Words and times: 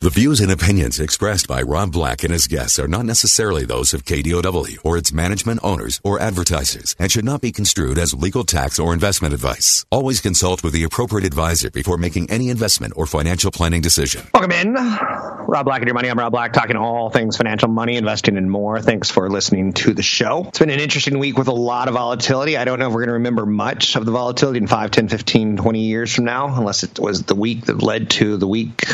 The 0.00 0.10
views 0.10 0.38
and 0.38 0.52
opinions 0.52 1.00
expressed 1.00 1.48
by 1.48 1.60
Rob 1.60 1.90
Black 1.90 2.22
and 2.22 2.32
his 2.32 2.46
guests 2.46 2.78
are 2.78 2.86
not 2.86 3.04
necessarily 3.04 3.64
those 3.64 3.92
of 3.92 4.04
KDOW 4.04 4.78
or 4.84 4.96
its 4.96 5.12
management 5.12 5.58
owners 5.64 6.00
or 6.04 6.20
advertisers 6.20 6.94
and 7.00 7.10
should 7.10 7.24
not 7.24 7.40
be 7.40 7.50
construed 7.50 7.98
as 7.98 8.14
legal 8.14 8.44
tax 8.44 8.78
or 8.78 8.94
investment 8.94 9.34
advice. 9.34 9.84
Always 9.90 10.20
consult 10.20 10.62
with 10.62 10.72
the 10.72 10.84
appropriate 10.84 11.26
advisor 11.26 11.72
before 11.72 11.96
making 11.96 12.30
any 12.30 12.48
investment 12.48 12.92
or 12.94 13.06
financial 13.06 13.50
planning 13.50 13.80
decision. 13.80 14.22
Welcome 14.32 14.52
in. 14.52 14.74
Rob 14.74 15.64
Black 15.64 15.80
and 15.80 15.88
your 15.88 15.94
money. 15.94 16.08
I'm 16.08 16.18
Rob 16.18 16.30
Black 16.30 16.52
talking 16.52 16.76
all 16.76 17.10
things 17.10 17.36
financial 17.36 17.68
money, 17.68 17.96
investing 17.96 18.36
and 18.36 18.48
more. 18.48 18.80
Thanks 18.80 19.10
for 19.10 19.28
listening 19.28 19.72
to 19.72 19.94
the 19.94 20.02
show. 20.04 20.44
It's 20.46 20.60
been 20.60 20.70
an 20.70 20.78
interesting 20.78 21.18
week 21.18 21.36
with 21.36 21.48
a 21.48 21.52
lot 21.52 21.88
of 21.88 21.94
volatility. 21.94 22.56
I 22.56 22.64
don't 22.64 22.78
know 22.78 22.86
if 22.86 22.92
we're 22.92 23.00
going 23.00 23.08
to 23.08 23.14
remember 23.14 23.46
much 23.46 23.96
of 23.96 24.06
the 24.06 24.12
volatility 24.12 24.58
in 24.58 24.68
5, 24.68 24.92
10, 24.92 25.08
15, 25.08 25.56
20 25.56 25.80
years 25.80 26.14
from 26.14 26.24
now, 26.24 26.56
unless 26.56 26.84
it 26.84 27.00
was 27.00 27.24
the 27.24 27.34
week 27.34 27.64
that 27.64 27.82
led 27.82 28.10
to 28.10 28.36
the 28.36 28.46
week 28.46 28.84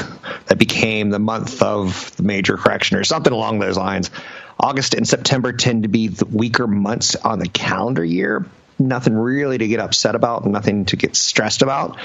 that 0.47 0.57
became 0.57 0.94
the 1.03 1.19
month 1.19 1.63
of 1.63 2.15
the 2.17 2.23
major 2.23 2.57
correction 2.57 2.97
or 2.97 3.05
something 3.05 3.33
along 3.33 3.59
those 3.59 3.77
lines. 3.77 4.11
August 4.59 4.95
and 4.95 5.07
September 5.07 5.53
tend 5.53 5.83
to 5.83 5.89
be 5.89 6.09
the 6.09 6.27
weaker 6.27 6.67
months 6.67 7.17
on 7.17 7.39
the 7.39 7.49
calendar 7.49 8.05
year. 8.05 8.47
Nothing 8.79 9.15
really 9.15 9.59
to 9.59 9.69
get 9.69 9.81
upset 9.81 10.15
about, 10.15 10.47
nothing 10.47 10.85
to 10.87 10.97
get 10.97 11.17
stressed 11.17 11.63
about. 11.63 11.99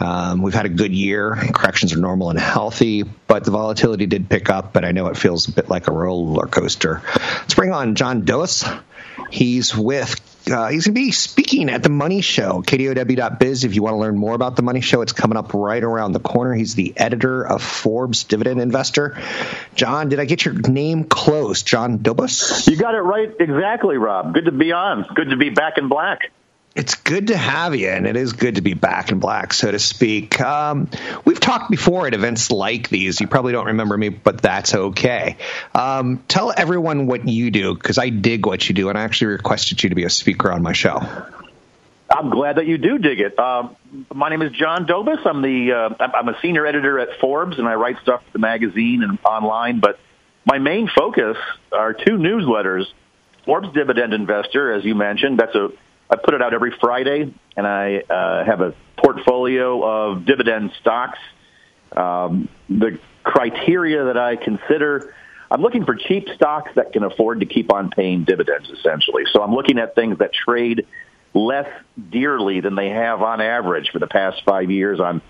Um, 0.00 0.42
we've 0.42 0.54
had 0.54 0.66
a 0.66 0.70
good 0.70 0.92
year. 0.92 1.36
Corrections 1.54 1.92
are 1.92 1.98
normal 1.98 2.30
and 2.30 2.38
healthy, 2.38 3.04
but 3.04 3.44
the 3.44 3.52
volatility 3.52 4.06
did 4.06 4.28
pick 4.28 4.50
up, 4.50 4.72
but 4.72 4.84
I 4.84 4.92
know 4.92 5.06
it 5.06 5.16
feels 5.16 5.48
a 5.48 5.52
bit 5.52 5.68
like 5.68 5.86
a 5.86 5.92
roller 5.92 6.46
coaster. 6.46 7.02
Let's 7.14 7.54
bring 7.54 7.72
on 7.72 7.94
John 7.94 8.22
Dobos. 8.22 8.82
He's 9.30 9.76
with 9.76 10.20
uh, 10.50 10.68
he's 10.68 10.86
going 10.86 10.94
to 10.94 11.00
be 11.00 11.10
speaking 11.12 11.70
at 11.70 11.82
the 11.82 11.88
Money 11.88 12.20
Show, 12.20 12.62
KDOW.biz. 12.62 13.64
If 13.64 13.74
you 13.74 13.82
want 13.82 13.94
to 13.94 13.98
learn 13.98 14.16
more 14.16 14.34
about 14.34 14.56
the 14.56 14.62
Money 14.62 14.80
Show, 14.80 15.00
it's 15.00 15.12
coming 15.12 15.38
up 15.38 15.54
right 15.54 15.82
around 15.82 16.12
the 16.12 16.20
corner. 16.20 16.52
He's 16.52 16.74
the 16.74 16.92
editor 16.96 17.46
of 17.46 17.62
Forbes 17.62 18.24
Dividend 18.24 18.60
Investor. 18.60 19.18
John, 19.74 20.08
did 20.08 20.20
I 20.20 20.26
get 20.26 20.44
your 20.44 20.54
name 20.54 21.04
close? 21.04 21.62
John 21.62 21.98
Dobosz? 21.98 22.68
You 22.68 22.76
got 22.76 22.94
it 22.94 23.00
right 23.00 23.34
exactly, 23.40 23.96
Rob. 23.96 24.34
Good 24.34 24.44
to 24.44 24.52
be 24.52 24.72
on. 24.72 25.06
Good 25.14 25.30
to 25.30 25.36
be 25.36 25.50
back 25.50 25.78
in 25.78 25.88
black 25.88 26.30
it's 26.74 26.96
good 26.96 27.28
to 27.28 27.36
have 27.36 27.76
you, 27.76 27.88
and 27.88 28.06
it 28.06 28.16
is 28.16 28.32
good 28.32 28.56
to 28.56 28.60
be 28.60 28.74
back 28.74 29.12
in 29.12 29.20
black, 29.20 29.52
so 29.52 29.70
to 29.70 29.78
speak. 29.78 30.40
Um, 30.40 30.90
we've 31.24 31.38
talked 31.38 31.70
before 31.70 32.08
at 32.08 32.14
events 32.14 32.50
like 32.50 32.88
these. 32.88 33.20
You 33.20 33.28
probably 33.28 33.52
don't 33.52 33.66
remember 33.66 33.96
me, 33.96 34.08
but 34.08 34.42
that's 34.42 34.74
okay. 34.74 35.36
Um, 35.72 36.24
tell 36.26 36.52
everyone 36.56 37.06
what 37.06 37.28
you 37.28 37.52
do, 37.52 37.74
because 37.74 37.98
I 37.98 38.08
dig 38.08 38.44
what 38.44 38.68
you 38.68 38.74
do, 38.74 38.88
and 38.88 38.98
I 38.98 39.02
actually 39.02 39.28
requested 39.28 39.82
you 39.84 39.90
to 39.90 39.94
be 39.94 40.04
a 40.04 40.10
speaker 40.10 40.50
on 40.50 40.62
my 40.62 40.72
show. 40.72 41.00
I'm 42.10 42.30
glad 42.30 42.56
that 42.56 42.66
you 42.66 42.76
do 42.76 42.98
dig 42.98 43.20
it. 43.20 43.38
Uh, 43.38 43.68
my 44.12 44.28
name 44.28 44.42
is 44.42 44.52
John 44.52 44.86
Dobosz. 44.86 45.24
I'm 45.26 45.42
the 45.42 45.72
uh, 45.72 46.04
I'm 46.04 46.28
a 46.28 46.38
senior 46.40 46.66
editor 46.66 46.98
at 46.98 47.20
Forbes, 47.20 47.58
and 47.58 47.68
I 47.68 47.74
write 47.74 47.96
stuff 48.02 48.24
for 48.26 48.32
the 48.32 48.38
magazine 48.40 49.02
and 49.02 49.18
online. 49.24 49.80
But 49.80 49.98
my 50.44 50.58
main 50.58 50.88
focus 50.88 51.36
are 51.72 51.92
two 51.92 52.18
newsletters. 52.18 52.84
Forbes 53.44 53.72
Dividend 53.72 54.12
Investor, 54.12 54.72
as 54.72 54.84
you 54.84 54.94
mentioned, 54.94 55.38
that's 55.38 55.54
a 55.54 55.70
I 56.10 56.16
put 56.16 56.34
it 56.34 56.42
out 56.42 56.54
every 56.54 56.72
Friday, 56.80 57.32
and 57.56 57.66
I 57.66 57.98
uh, 57.98 58.44
have 58.44 58.60
a 58.60 58.74
portfolio 58.96 59.82
of 59.82 60.24
dividend 60.24 60.72
stocks. 60.80 61.18
Um, 61.96 62.48
the 62.68 62.98
criteria 63.22 64.04
that 64.04 64.18
I 64.18 64.36
consider, 64.36 65.14
I'm 65.50 65.62
looking 65.62 65.84
for 65.84 65.94
cheap 65.94 66.28
stocks 66.34 66.72
that 66.74 66.92
can 66.92 67.04
afford 67.04 67.40
to 67.40 67.46
keep 67.46 67.72
on 67.72 67.90
paying 67.90 68.24
dividends, 68.24 68.68
essentially. 68.70 69.24
So 69.32 69.42
I'm 69.42 69.54
looking 69.54 69.78
at 69.78 69.94
things 69.94 70.18
that 70.18 70.32
trade 70.32 70.86
less 71.32 71.68
dearly 72.10 72.60
than 72.60 72.74
they 72.76 72.90
have 72.90 73.22
on 73.22 73.40
average 73.40 73.90
for 73.90 73.98
the 73.98 74.06
past 74.06 74.42
five 74.44 74.70
years 74.70 75.00
on 75.00 75.20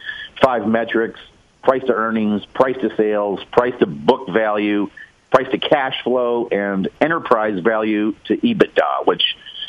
five 0.43 0.67
metrics, 0.67 1.19
price 1.62 1.83
to 1.85 1.95
earnings, 1.95 2.45
price 2.47 2.77
to 2.81 2.95
sales, 2.97 3.41
price 3.53 3.75
to 3.81 3.87
book 3.87 4.29
value, 4.29 4.91
price 5.31 5.51
to 5.51 5.59
cash 5.59 6.03
flow, 6.05 6.47
and 6.49 6.89
enterprise 7.01 7.59
value 7.61 8.15
to 8.27 8.37
EBITDA, 8.37 9.06
which 9.06 9.23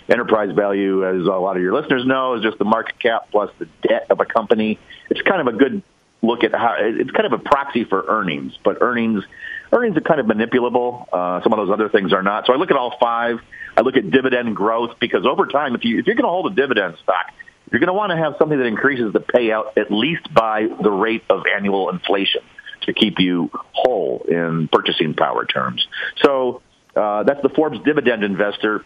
enterprise 0.09 0.51
value, 0.55 1.05
as 1.07 1.25
a 1.25 1.29
lot 1.29 1.57
of 1.57 1.63
your 1.63 1.73
listeners 1.73 2.05
know, 2.05 2.35
is 2.35 2.43
just 2.43 2.57
the 2.57 2.65
market 2.65 2.99
cap 2.99 3.29
plus 3.31 3.51
the 3.59 3.67
debt 3.87 4.07
of 4.09 4.19
a 4.19 4.25
company. 4.25 4.79
It's 5.09 5.21
kind 5.21 5.41
of 5.41 5.53
a 5.53 5.57
good 5.57 5.81
look 6.21 6.43
at 6.43 6.53
how 6.53 6.75
it's 6.79 7.11
kind 7.11 7.25
of 7.25 7.33
a 7.33 7.37
proxy 7.37 7.83
for 7.83 8.05
earnings, 8.07 8.53
but 8.63 8.77
earnings 8.81 9.23
earnings 9.71 9.97
are 9.97 10.01
kind 10.01 10.19
of 10.19 10.25
manipulable. 10.25 11.05
Uh, 11.11 11.41
some 11.43 11.53
of 11.53 11.57
those 11.57 11.71
other 11.71 11.89
things 11.89 12.13
are 12.13 12.23
not. 12.23 12.45
So 12.45 12.53
I 12.53 12.57
look 12.57 12.71
at 12.71 12.77
all 12.77 12.97
five. 12.99 13.39
I 13.77 13.81
look 13.81 13.97
at 13.97 14.09
dividend 14.09 14.55
growth 14.55 14.97
because 14.99 15.25
over 15.25 15.47
time, 15.47 15.75
if 15.75 15.83
you 15.83 15.99
if 15.99 16.07
you're 16.07 16.15
going 16.15 16.25
to 16.25 16.29
hold 16.29 16.51
a 16.51 16.55
dividend 16.55 16.97
stock, 17.03 17.31
you're 17.71 17.79
going 17.79 17.87
to 17.87 17.93
want 17.93 18.11
to 18.11 18.17
have 18.17 18.35
something 18.37 18.57
that 18.57 18.67
increases 18.67 19.11
the 19.13 19.19
payout 19.19 19.77
at 19.77 19.91
least 19.91 20.33
by 20.33 20.67
the 20.81 20.91
rate 20.91 21.23
of 21.29 21.43
annual 21.55 21.89
inflation 21.89 22.41
to 22.83 22.93
keep 22.93 23.19
you 23.19 23.49
whole 23.73 24.23
in 24.27 24.67
purchasing 24.71 25.13
power 25.13 25.45
terms. 25.45 25.85
So 26.17 26.61
uh, 26.95 27.23
that's 27.23 27.41
the 27.41 27.49
Forbes 27.49 27.79
dividend 27.83 28.23
investor. 28.23 28.85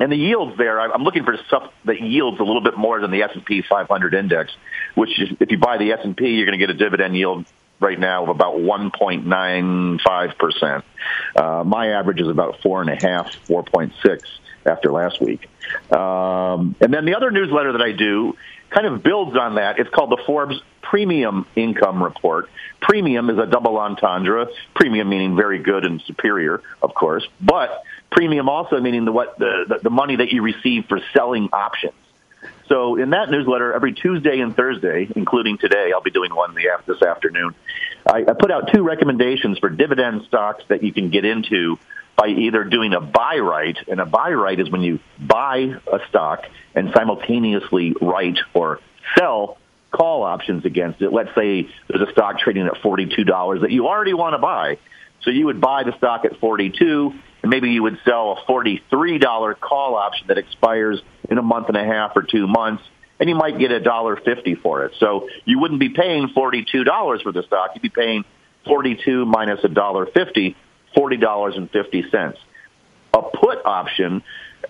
And 0.00 0.10
the 0.10 0.16
yields 0.16 0.56
there, 0.56 0.80
I'm 0.80 1.04
looking 1.04 1.24
for 1.24 1.36
stuff 1.46 1.70
that 1.84 2.00
yields 2.00 2.40
a 2.40 2.42
little 2.42 2.62
bit 2.62 2.76
more 2.76 3.00
than 3.00 3.10
the 3.10 3.22
S&P 3.22 3.62
500 3.62 4.14
index, 4.14 4.50
which 4.94 5.20
is, 5.20 5.28
if 5.40 5.50
you 5.50 5.58
buy 5.58 5.76
the 5.76 5.92
S&P, 5.92 6.30
you're 6.30 6.46
going 6.46 6.58
to 6.58 6.66
get 6.66 6.70
a 6.70 6.78
dividend 6.78 7.14
yield 7.14 7.44
right 7.80 7.98
now 7.98 8.22
of 8.22 8.30
about 8.30 8.54
1.95%. 8.54 10.82
Uh, 11.36 11.64
my 11.64 11.88
average 11.88 12.20
is 12.20 12.28
about 12.28 12.60
4.5, 12.60 12.98
4.6 13.46 14.22
after 14.64 14.90
last 14.90 15.20
week. 15.20 15.50
Um, 15.92 16.74
and 16.80 16.94
then 16.94 17.04
the 17.04 17.14
other 17.14 17.30
newsletter 17.30 17.72
that 17.72 17.82
I 17.82 17.92
do 17.92 18.38
kind 18.70 18.86
of 18.86 19.02
builds 19.02 19.36
on 19.36 19.56
that. 19.56 19.78
It's 19.78 19.90
called 19.90 20.10
the 20.10 20.22
Forbes 20.26 20.58
Premium 20.82 21.46
Income 21.56 22.02
Report. 22.02 22.48
Premium 22.80 23.28
is 23.30 23.38
a 23.38 23.46
double 23.46 23.78
entendre. 23.78 24.48
Premium 24.74 25.08
meaning 25.08 25.36
very 25.36 25.58
good 25.58 25.84
and 25.84 26.02
superior, 26.02 26.62
of 26.82 26.94
course, 26.94 27.26
but 27.40 27.84
Premium 28.10 28.48
also 28.48 28.80
meaning 28.80 29.04
the 29.04 29.12
what 29.12 29.38
the, 29.38 29.64
the, 29.68 29.78
the 29.84 29.90
money 29.90 30.16
that 30.16 30.32
you 30.32 30.42
receive 30.42 30.86
for 30.86 31.00
selling 31.14 31.48
options. 31.52 31.94
So 32.68 32.96
in 32.96 33.10
that 33.10 33.30
newsletter, 33.30 33.72
every 33.72 33.92
Tuesday 33.92 34.40
and 34.40 34.54
Thursday, 34.54 35.08
including 35.14 35.58
today, 35.58 35.90
I'll 35.92 36.02
be 36.02 36.12
doing 36.12 36.34
one 36.34 36.54
the, 36.54 36.68
this 36.86 37.02
afternoon. 37.02 37.54
I, 38.06 38.24
I 38.28 38.32
put 38.38 38.50
out 38.50 38.72
two 38.72 38.82
recommendations 38.82 39.58
for 39.58 39.68
dividend 39.68 40.22
stocks 40.28 40.62
that 40.68 40.82
you 40.82 40.92
can 40.92 41.10
get 41.10 41.24
into 41.24 41.78
by 42.16 42.28
either 42.28 42.64
doing 42.64 42.92
a 42.92 43.00
buy 43.00 43.38
right, 43.38 43.76
and 43.88 44.00
a 44.00 44.06
buy 44.06 44.30
right 44.32 44.58
is 44.58 44.70
when 44.70 44.82
you 44.82 45.00
buy 45.18 45.74
a 45.90 45.98
stock 46.08 46.44
and 46.74 46.92
simultaneously 46.94 47.94
write 48.00 48.38
or 48.54 48.80
sell 49.16 49.58
call 49.90 50.22
options 50.22 50.64
against 50.64 51.02
it. 51.02 51.12
Let's 51.12 51.34
say 51.34 51.68
there's 51.88 52.08
a 52.08 52.12
stock 52.12 52.38
trading 52.38 52.66
at 52.66 52.74
$42 52.74 53.62
that 53.62 53.70
you 53.70 53.88
already 53.88 54.14
want 54.14 54.34
to 54.34 54.38
buy. 54.38 54.78
So 55.22 55.30
you 55.30 55.46
would 55.46 55.60
buy 55.60 55.82
the 55.82 55.96
stock 55.96 56.24
at 56.24 56.38
42 56.38 57.14
and 57.42 57.50
maybe 57.50 57.70
you 57.70 57.82
would 57.82 57.98
sell 58.04 58.32
a 58.32 58.50
$43 58.50 59.60
call 59.60 59.96
option 59.96 60.26
that 60.28 60.38
expires 60.38 61.00
in 61.28 61.38
a 61.38 61.42
month 61.42 61.68
and 61.68 61.76
a 61.76 61.84
half 61.84 62.12
or 62.16 62.22
two 62.22 62.46
months, 62.46 62.82
and 63.18 63.28
you 63.28 63.34
might 63.34 63.58
get 63.58 63.70
a 63.70 63.80
dollar 63.80 64.16
fifty 64.16 64.54
for 64.54 64.84
it. 64.86 64.92
So 64.98 65.28
you 65.44 65.58
wouldn't 65.60 65.80
be 65.80 65.90
paying 65.90 66.28
$42 66.28 67.22
for 67.22 67.32
the 67.32 67.42
stock. 67.42 67.70
You'd 67.74 67.82
be 67.82 67.88
paying 67.90 68.24
42 68.66 69.24
minus 69.26 69.60
a 69.64 69.68
dollar 69.68 70.06
fifty, 70.06 70.56
forty 70.94 71.16
dollars 71.16 71.54
and 71.56 71.70
fifty 71.70 72.04
cents. 72.10 72.38
A 73.14 73.22
put 73.22 73.64
option. 73.64 74.22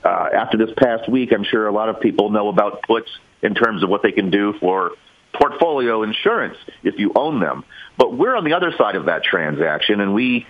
Uh, 0.04 0.28
after 0.32 0.56
this 0.56 0.70
past 0.76 1.08
week, 1.08 1.32
I'm 1.32 1.44
sure 1.44 1.66
a 1.66 1.72
lot 1.72 1.88
of 1.88 2.00
people 2.00 2.30
know 2.30 2.48
about 2.48 2.82
puts 2.82 3.10
in 3.42 3.54
terms 3.54 3.82
of 3.82 3.88
what 3.90 4.02
they 4.02 4.12
can 4.12 4.30
do 4.30 4.54
for 4.60 4.92
portfolio 5.32 6.02
insurance 6.02 6.56
if 6.82 6.98
you 6.98 7.12
own 7.14 7.40
them. 7.40 7.64
But 7.96 8.16
we're 8.16 8.34
on 8.34 8.44
the 8.44 8.54
other 8.54 8.72
side 8.76 8.96
of 8.96 9.06
that 9.06 9.24
transaction, 9.24 10.00
and 10.00 10.14
we 10.14 10.46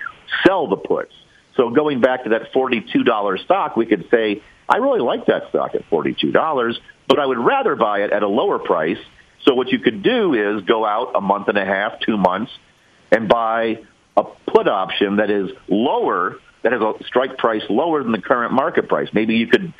sell 0.46 0.68
the 0.68 0.76
puts. 0.76 1.12
So 1.56 1.70
going 1.70 2.00
back 2.00 2.24
to 2.24 2.30
that 2.30 2.52
$42 2.52 3.44
stock, 3.44 3.76
we 3.76 3.86
could 3.86 4.08
say, 4.10 4.42
I 4.68 4.76
really 4.76 5.00
like 5.00 5.26
that 5.26 5.48
stock 5.48 5.74
at 5.74 5.88
$42, 5.90 6.74
but 7.08 7.18
I 7.18 7.26
would 7.26 7.38
rather 7.38 7.74
buy 7.74 8.02
it 8.02 8.12
at 8.12 8.22
a 8.22 8.28
lower 8.28 8.58
price. 8.58 8.98
So 9.44 9.54
what 9.54 9.68
you 9.68 9.78
could 9.78 10.02
do 10.02 10.34
is 10.34 10.62
go 10.64 10.84
out 10.84 11.12
a 11.14 11.20
month 11.20 11.48
and 11.48 11.58
a 11.58 11.64
half, 11.64 12.00
two 12.00 12.16
months, 12.16 12.52
and 13.10 13.28
buy 13.28 13.82
a 14.16 14.22
put 14.46 14.68
option 14.68 15.16
that 15.16 15.30
is 15.30 15.50
lower, 15.68 16.36
that 16.62 16.72
has 16.72 16.80
a 16.80 16.94
strike 17.04 17.36
price 17.38 17.62
lower 17.68 18.02
than 18.02 18.12
the 18.12 18.20
current 18.20 18.52
market 18.52 18.88
price. 18.88 19.08
Maybe 19.12 19.34
you 19.36 19.48
could 19.48 19.72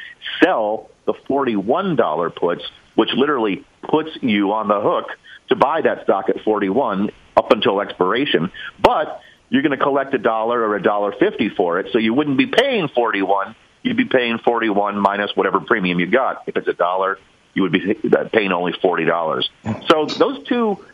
sell 0.42 0.90
the 1.06 1.14
$41 1.28 2.34
puts, 2.34 2.62
which 2.94 3.10
literally 3.14 3.64
puts 3.88 4.10
you 4.22 4.52
on 4.52 4.68
the 4.68 4.80
hook 4.80 5.06
to 5.50 5.56
buy 5.56 5.82
that 5.82 6.04
stock 6.04 6.28
at 6.28 6.42
41 6.42 7.10
up 7.36 7.52
until 7.52 7.80
expiration, 7.80 8.50
but 8.82 9.20
you're 9.50 9.62
going 9.62 9.76
to 9.76 9.84
collect 9.84 10.14
a 10.14 10.18
dollar 10.18 10.60
or 10.60 10.76
a 10.76 10.82
dollar 10.82 11.12
fifty 11.12 11.50
for 11.50 11.80
it, 11.80 11.92
so 11.92 11.98
you 11.98 12.14
wouldn't 12.14 12.38
be 12.38 12.46
paying 12.46 12.88
forty 12.88 13.20
one. 13.20 13.54
You'd 13.82 13.96
be 13.96 14.04
paying 14.06 14.38
forty 14.38 14.70
one 14.70 14.98
minus 14.98 15.32
whatever 15.34 15.60
premium 15.60 16.00
you 16.00 16.06
got. 16.06 16.44
If 16.46 16.56
it's 16.56 16.68
a 16.68 16.72
dollar, 16.72 17.18
you 17.52 17.62
would 17.62 17.72
be 17.72 17.94
paying 18.32 18.52
only 18.52 18.72
forty 18.80 19.04
dollars. 19.04 19.50
So 19.88 20.06
those 20.06 20.42
two 20.46 20.84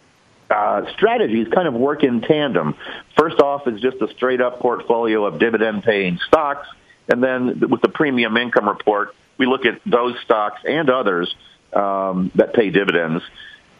uh, 0.50 0.90
strategies 0.92 1.48
kind 1.48 1.68
of 1.68 1.74
work 1.74 2.02
in 2.02 2.22
tandem. 2.22 2.74
First 3.16 3.40
off 3.40 3.68
is 3.68 3.80
just 3.80 4.00
a 4.00 4.08
straight 4.14 4.40
up 4.40 4.60
portfolio 4.60 5.26
of 5.26 5.38
dividend 5.38 5.82
paying 5.82 6.18
stocks, 6.26 6.66
and 7.08 7.22
then 7.22 7.60
with 7.68 7.82
the 7.82 7.88
premium 7.88 8.36
income 8.36 8.68
report, 8.68 9.14
we 9.36 9.46
look 9.46 9.66
at 9.66 9.80
those 9.84 10.14
stocks 10.24 10.62
and 10.64 10.88
others 10.88 11.34
um, 11.72 12.30
that 12.36 12.54
pay 12.54 12.70
dividends 12.70 13.22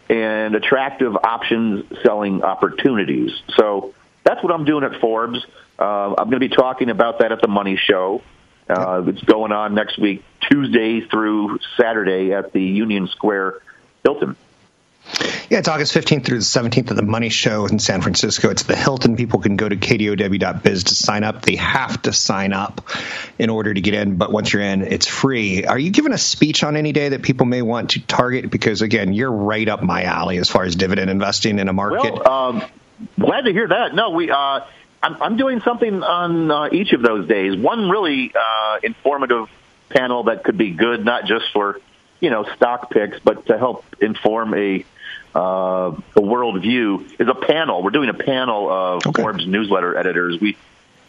and 0.09 0.55
attractive 0.55 1.17
options 1.17 1.85
selling 2.03 2.43
opportunities. 2.43 3.33
So 3.57 3.95
that's 4.27 4.43
what 4.43 4.53
I'm 4.53 4.65
doing 4.65 4.85
at 4.85 5.01
Forbes. 5.01 5.47
Uh, 5.79 6.15
I'm 6.19 6.29
going 6.29 6.41
to 6.41 6.49
be 6.49 6.55
talking 6.55 6.91
about 6.91 7.21
that 7.21 7.33
at 7.33 7.41
the 7.41 7.49
Money 7.49 7.77
Show. 7.77 8.23
Uh, 8.69 9.05
it's 9.07 9.23
going 9.23 9.53
on 9.53 9.75
next 9.75 9.99
week, 9.99 10.25
Tuesday 10.41 11.01
through 11.01 11.61
Saturday 11.77 12.33
at 12.33 12.53
the 12.53 12.63
Union 12.63 13.07
Square 13.07 13.61
Hilton. 14.03 14.37
Yeah, 15.49 15.59
it's 15.59 15.69
August 15.69 15.95
15th 15.95 16.25
through 16.25 16.39
the 16.39 16.45
17th 16.45 16.91
of 16.91 16.97
the 16.97 17.05
Money 17.05 17.29
Show 17.29 17.67
in 17.67 17.79
San 17.79 18.03
Francisco. 18.03 18.51
It's 18.51 18.65
the 18.65 18.75
Hilton. 18.75 19.15
People 19.15 19.39
can 19.39 19.55
go 19.55 19.69
to 19.69 19.77
kdow.biz 19.77 20.85
to 20.85 20.95
sign 20.97 21.23
up. 21.23 21.43
They 21.43 21.55
have 21.55 22.03
to 22.03 22.13
sign 22.13 22.53
up 22.53 22.81
in 23.39 23.49
order 23.49 23.73
to 23.73 23.81
get 23.81 23.95
in, 23.95 24.17
but 24.17 24.33
once 24.33 24.53
you're 24.53 24.63
in, 24.63 24.83
it's 24.83 25.07
free. 25.07 25.65
Are 25.65 25.79
you 25.79 25.91
giving 25.91 26.13
a 26.13 26.19
speech 26.19 26.65
on 26.65 26.77
any 26.77 26.91
day 26.91 27.11
that 27.11 27.23
people 27.23 27.47
may 27.47 27.63
want 27.63 27.91
to 27.91 28.01
target? 28.01 28.51
Because 28.51 28.83
again, 28.83 29.13
you're 29.13 29.31
right 29.31 29.69
up 29.69 29.85
my 29.85 30.03
alley 30.03 30.39
as 30.39 30.51
far 30.51 30.65
as 30.65 30.75
dividend 30.75 31.09
investing 31.09 31.61
in 31.61 31.69
a 31.69 31.73
market. 31.73 32.13
Well, 32.13 32.29
um, 32.29 32.65
glad 33.19 33.43
to 33.43 33.53
hear 33.53 33.69
that. 33.69 33.95
No, 33.95 34.11
we. 34.11 34.31
Uh, 34.31 34.61
I'm, 35.03 35.23
I'm 35.23 35.37
doing 35.37 35.61
something 35.61 36.03
on 36.03 36.51
uh, 36.51 36.69
each 36.73 36.93
of 36.93 37.03
those 37.03 37.29
days. 37.29 37.57
One 37.57 37.91
really 37.91 38.33
uh, 38.35 38.79
informative 38.83 39.49
panel 39.89 40.25
that 40.25 40.43
could 40.43 40.59
be 40.59 40.71
good, 40.71 41.05
not 41.05 41.27
just 41.27 41.47
for 41.53 41.81
you 42.21 42.31
know 42.31 42.45
stock 42.57 42.91
picks, 42.91 43.19
but 43.21 43.47
to 43.47 43.59
help 43.59 43.85
inform 44.01 44.55
a 44.55 44.85
uh, 45.35 45.95
a 46.17 46.21
worldview 46.21 47.21
is 47.21 47.29
a 47.29 47.35
panel. 47.35 47.83
We're 47.83 47.91
doing 47.91 48.09
a 48.09 48.15
panel 48.15 48.71
of 48.71 49.07
okay. 49.07 49.23
Forbes 49.23 49.47
newsletter 49.47 49.97
editors. 49.97 50.41
We 50.41 50.57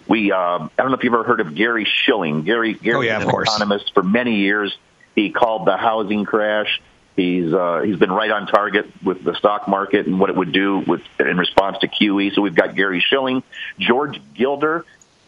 we 0.08 0.32
uh, 0.32 0.38
I 0.38 0.70
don't 0.78 0.90
know 0.90 0.98
if 0.98 1.04
you've 1.04 1.14
ever 1.14 1.24
heard 1.24 1.40
of 1.40 1.56
Gary 1.56 1.88
Shilling. 2.06 2.44
Gary 2.44 2.74
Gary 2.74 2.98
oh, 2.98 3.02
yeah, 3.02 3.22
an 3.22 3.30
economist 3.30 3.94
for 3.94 4.04
many 4.04 4.36
years. 4.36 4.78
He 5.16 5.32
called 5.32 5.66
the 5.66 5.78
housing 5.78 6.26
crash. 6.26 6.82
He's 7.18 7.52
uh, 7.52 7.82
he's 7.84 7.98
been 7.98 8.12
right 8.12 8.30
on 8.30 8.46
target 8.46 8.86
with 9.04 9.24
the 9.24 9.34
stock 9.34 9.68
market 9.68 10.06
and 10.06 10.20
what 10.20 10.30
it 10.30 10.36
would 10.36 10.52
do 10.52 10.78
with 10.78 11.02
in 11.20 11.36
response 11.36 11.80
to 11.80 11.88
QE. 11.88 12.34
So 12.36 12.44
we've 12.44 12.54
got 12.54 12.76
Gary 12.76 13.04
Shilling, 13.06 13.42
George 13.80 14.22
Gilder. 14.36 14.86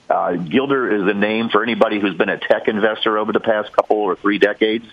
Uh, 0.07 0.33
Gilder 0.33 0.91
is 0.95 1.07
a 1.07 1.15
name 1.15 1.49
for 1.49 1.63
anybody 1.63 1.99
who's 1.99 2.15
been 2.15 2.29
a 2.29 2.37
tech 2.37 2.67
investor 2.67 3.17
over 3.17 3.33
the 3.33 3.39
past 3.39 3.71
couple 3.71 3.97
or 3.97 4.15
three 4.15 4.37
decades. 4.37 4.85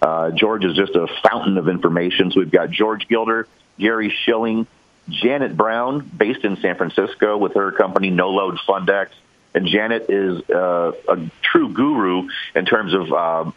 Uh, 0.00 0.30
George 0.30 0.64
is 0.64 0.76
just 0.76 0.94
a 0.94 1.08
fountain 1.28 1.58
of 1.58 1.68
information. 1.68 2.30
So 2.30 2.38
we've 2.38 2.50
got 2.52 2.70
George 2.70 3.08
Gilder, 3.08 3.48
Gary 3.76 4.14
Shilling, 4.24 4.68
Janet 5.08 5.56
Brown, 5.56 6.08
based 6.16 6.44
in 6.44 6.56
San 6.58 6.76
Francisco 6.76 7.36
with 7.36 7.54
her 7.54 7.72
company 7.72 8.12
NoLoad 8.12 8.58
FundX. 8.58 9.08
And 9.54 9.66
Janet 9.66 10.06
is 10.08 10.48
uh, 10.50 10.92
a 11.08 11.18
true 11.42 11.72
guru 11.72 12.28
in 12.54 12.64
terms 12.64 12.94
of 12.94 13.12
uh, 13.12 13.50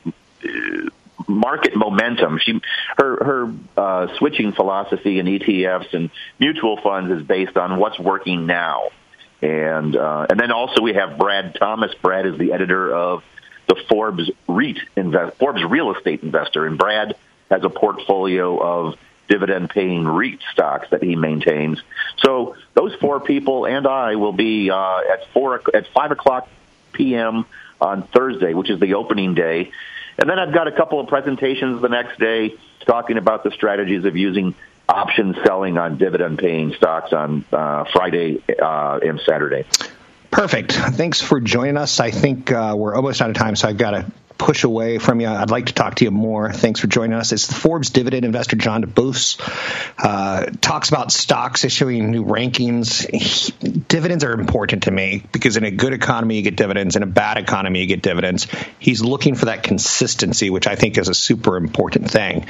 market 1.28 1.76
momentum. 1.76 2.40
She 2.40 2.62
her 2.98 3.24
her 3.24 3.54
uh, 3.76 4.18
switching 4.18 4.54
philosophy 4.54 5.20
in 5.20 5.26
ETFs 5.26 5.94
and 5.94 6.10
mutual 6.40 6.78
funds 6.82 7.12
is 7.12 7.26
based 7.26 7.58
on 7.58 7.78
what's 7.80 8.00
working 8.00 8.46
now. 8.46 8.90
And 9.42 9.96
uh, 9.96 10.28
and 10.30 10.40
then 10.40 10.52
also 10.52 10.82
we 10.82 10.94
have 10.94 11.18
Brad 11.18 11.56
Thomas. 11.56 11.94
Brad 12.02 12.26
is 12.26 12.38
the 12.38 12.54
editor 12.54 12.94
of 12.94 13.24
the 13.68 13.76
Forbes 13.90 14.32
REIT 14.48 14.80
invest, 14.96 15.38
Forbes 15.38 15.64
Real 15.64 15.94
Estate 15.94 16.24
Investor, 16.24 16.66
and 16.66 16.78
Brad 16.78 17.16
has 17.52 17.64
a 17.64 17.70
portfolio 17.70 18.58
of 18.58 18.96
dividend 19.28 19.70
paying 19.70 20.08
REIT 20.08 20.40
stocks 20.54 20.90
that 20.90 21.04
he 21.04 21.16
maintains. 21.16 21.82
So 22.18 22.56
those 22.74 22.96
four 22.96 23.20
people 23.20 23.66
and 23.66 23.86
I 23.86 24.16
will 24.16 24.34
be 24.34 24.72
uh, 24.72 25.00
at 25.00 25.28
four 25.34 25.62
at 25.74 25.88
five 25.94 26.12
o'clock 26.12 26.48
p.m. 26.94 27.46
on 27.80 28.04
Thursday, 28.04 28.54
which 28.54 28.70
is 28.70 28.80
the 28.80 28.96
opening 28.96 29.36
day. 29.36 29.72
And 30.18 30.30
then 30.30 30.40
I've 30.40 30.54
got 30.54 30.68
a 30.68 30.72
couple 30.72 31.00
of 31.00 31.08
presentations 31.08 31.82
the 31.82 31.90
next 31.90 32.20
day 32.20 32.56
talking 32.86 33.18
about 33.18 33.44
the 33.44 33.52
strategies 33.52 34.06
of 34.06 34.16
using 34.16 34.56
option 34.90 35.36
selling 35.46 35.78
on 35.78 35.98
dividend 35.98 36.40
paying 36.40 36.74
stocks 36.74 37.14
on 37.14 37.44
uh, 37.52 37.86
Friday 37.92 38.42
uh, 38.62 39.00
and 39.04 39.20
Saturday. 39.22 39.66
Perfect. 40.32 40.74
Thanks 40.74 41.22
for 41.22 41.40
joining 41.40 41.78
us. 41.78 42.00
I 42.00 42.12
think 42.12 42.52
uh, 42.52 42.74
we're 42.78 42.96
almost 42.96 43.22
out 43.22 43.30
of 43.30 43.36
time, 43.36 43.56
so 43.56 43.68
I've 43.68 43.78
got 43.78 43.92
to 43.92 44.12
push 44.38 44.64
away 44.64 44.98
from 44.98 45.20
you. 45.20 45.28
I'd 45.28 45.50
like 45.50 45.68
to 45.68 45.74
talk 45.74 45.96
to 45.96 46.06
you 46.06 46.12
more. 46.12 46.52
Thanks 46.52 46.80
for 46.80 46.88
joining 46.88 47.14
us. 47.14 47.32
It's 47.32 47.48
the 47.48 47.56
Forbes 47.56 47.90
dividend 47.90 48.26
investor 48.26 48.56
John 48.56 48.84
DeBoos 48.84 49.40
uh, 49.98 50.52
talks 50.62 50.90
about 50.90 51.12
stocks 51.12 51.64
issuing 51.64 52.12
new 52.12 52.26
rankings. 52.26 53.08
He, 53.10 53.52
dividends 53.88 54.24
are 54.24 54.34
important 54.34 54.84
to 54.84 54.92
me 54.92 55.24
because 55.32 55.58
in 55.58 55.64
a 55.64 55.72
good 55.72 55.94
economy 55.94 56.38
you 56.38 56.44
get 56.44 56.56
dividends, 56.56 56.96
in 56.96 57.04
a 57.04 57.08
bad 57.08 57.38
economy 57.38 57.82
you 57.82 57.88
get 57.88 58.02
dividends. 58.02 58.48
He's 58.80 59.02
looking 59.02 59.36
for 59.36 59.46
that 59.46 59.64
consistency, 59.64 60.50
which 60.50 60.68
I 60.68 60.76
think 60.76 60.98
is 60.98 61.10
a 61.10 61.14
super 61.14 61.58
important 61.58 62.12
thing. 62.12 62.46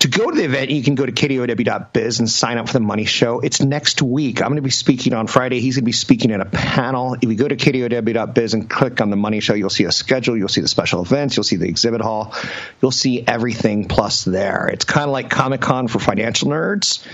To 0.00 0.08
go 0.08 0.30
to 0.30 0.34
the 0.34 0.44
event, 0.44 0.70
you 0.70 0.82
can 0.82 0.94
go 0.94 1.04
to 1.04 1.12
kdow.biz 1.12 2.20
and 2.20 2.30
sign 2.30 2.56
up 2.56 2.68
for 2.68 2.72
the 2.72 2.80
Money 2.80 3.04
Show. 3.04 3.40
It's 3.40 3.60
next 3.60 4.00
week. 4.00 4.40
I'm 4.40 4.48
going 4.48 4.56
to 4.56 4.62
be 4.62 4.70
speaking 4.70 5.12
on 5.12 5.26
Friday. 5.26 5.60
He's 5.60 5.76
going 5.76 5.82
to 5.82 5.86
be 5.86 5.92
speaking 5.92 6.32
at 6.32 6.40
a 6.40 6.46
panel. 6.46 7.14
If 7.20 7.24
you 7.24 7.34
go 7.34 7.46
to 7.46 7.56
kdow.biz 7.56 8.54
and 8.54 8.70
click 8.70 9.02
on 9.02 9.10
the 9.10 9.16
Money 9.16 9.40
Show, 9.40 9.52
you'll 9.52 9.68
see 9.68 9.84
a 9.84 9.92
schedule. 9.92 10.38
You'll 10.38 10.48
see 10.48 10.62
the 10.62 10.68
special 10.68 11.02
events. 11.02 11.36
You'll 11.36 11.44
see 11.44 11.56
the 11.56 11.68
exhibit 11.68 12.00
hall. 12.00 12.34
You'll 12.80 12.92
see 12.92 13.22
everything 13.26 13.88
plus 13.88 14.24
there. 14.24 14.68
It's 14.68 14.86
kind 14.86 15.04
of 15.04 15.10
like 15.10 15.28
Comic 15.28 15.60
Con 15.60 15.86
for 15.86 15.98
financial 15.98 16.48
nerds. 16.48 17.06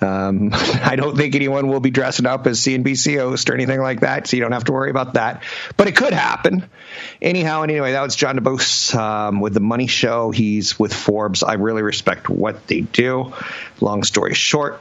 Um, 0.00 0.50
I 0.52 0.96
don't 0.96 1.16
think 1.16 1.34
anyone 1.34 1.68
will 1.68 1.80
be 1.80 1.90
dressing 1.90 2.26
up 2.26 2.46
as 2.46 2.60
CNBC 2.60 3.18
host 3.18 3.50
or 3.50 3.54
anything 3.54 3.80
like 3.80 4.00
that, 4.00 4.26
so 4.26 4.36
you 4.36 4.42
don't 4.42 4.52
have 4.52 4.64
to 4.64 4.72
worry 4.72 4.90
about 4.90 5.14
that. 5.14 5.42
But 5.76 5.88
it 5.88 5.96
could 5.96 6.12
happen. 6.12 6.68
Anyhow, 7.20 7.62
and 7.62 7.70
anyway, 7.70 7.92
that 7.92 8.02
was 8.02 8.16
John 8.16 8.38
DeBose 8.38 8.94
um, 8.94 9.40
with 9.40 9.54
the 9.54 9.60
Money 9.60 9.86
Show. 9.86 10.30
He's 10.30 10.78
with 10.78 10.92
Forbes. 10.92 11.42
I 11.42 11.54
really 11.54 11.82
respect 11.82 12.28
what 12.28 12.66
they 12.66 12.80
do. 12.80 13.32
Long 13.80 14.04
story 14.04 14.34
short, 14.34 14.80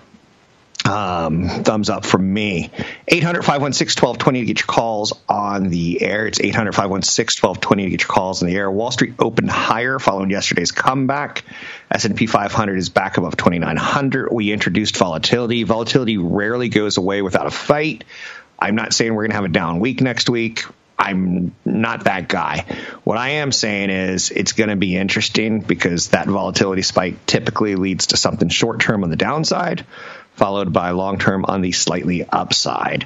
um, 0.87 1.47
thumbs 1.47 1.89
up 1.89 2.05
from 2.05 2.33
me. 2.33 2.71
800 3.07 3.43
516 3.43 4.01
1220 4.01 4.39
to 4.39 4.45
get 4.45 4.59
your 4.59 4.67
calls 4.67 5.13
on 5.27 5.69
the 5.69 6.01
air. 6.01 6.27
It's 6.27 6.39
800 6.39 6.73
516 6.73 7.41
1220 7.41 7.83
to 7.83 7.89
get 7.89 8.01
your 8.01 8.07
calls 8.07 8.41
on 8.41 8.49
the 8.49 8.55
air. 8.55 8.71
Wall 8.71 8.91
Street 8.91 9.15
opened 9.19 9.49
higher 9.49 9.99
following 9.99 10.29
yesterday's 10.29 10.71
comeback. 10.71 11.43
S&P 11.91 12.25
500 12.25 12.77
is 12.77 12.89
back 12.89 13.17
above 13.17 13.35
2900. 13.37 14.31
We 14.31 14.51
introduced 14.51 14.97
volatility. 14.97 15.63
Volatility 15.63 16.17
rarely 16.17 16.69
goes 16.69 16.97
away 16.97 17.21
without 17.21 17.47
a 17.47 17.51
fight. 17.51 18.05
I'm 18.57 18.75
not 18.75 18.93
saying 18.93 19.13
we're 19.13 19.23
going 19.23 19.31
to 19.31 19.35
have 19.35 19.45
a 19.45 19.49
down 19.49 19.79
week 19.79 20.01
next 20.01 20.29
week. 20.29 20.63
I'm 20.99 21.55
not 21.63 22.05
that 22.05 22.27
guy. 22.27 22.65
What 23.03 23.19
I 23.19 23.29
am 23.29 23.51
saying 23.51 23.91
is 23.91 24.31
it's 24.31 24.53
going 24.53 24.69
to 24.69 24.75
be 24.75 24.97
interesting 24.97 25.59
because 25.59 26.07
that 26.07 26.27
volatility 26.27 26.81
spike 26.81 27.23
typically 27.27 27.75
leads 27.75 28.07
to 28.07 28.17
something 28.17 28.49
short 28.49 28.79
term 28.79 29.03
on 29.03 29.11
the 29.11 29.15
downside 29.15 29.85
followed 30.37 30.71
by 30.71 30.91
long 30.91 31.17
term 31.17 31.43
on 31.45 31.61
the 31.61 31.71
slightly 31.71 32.23
upside. 32.23 33.05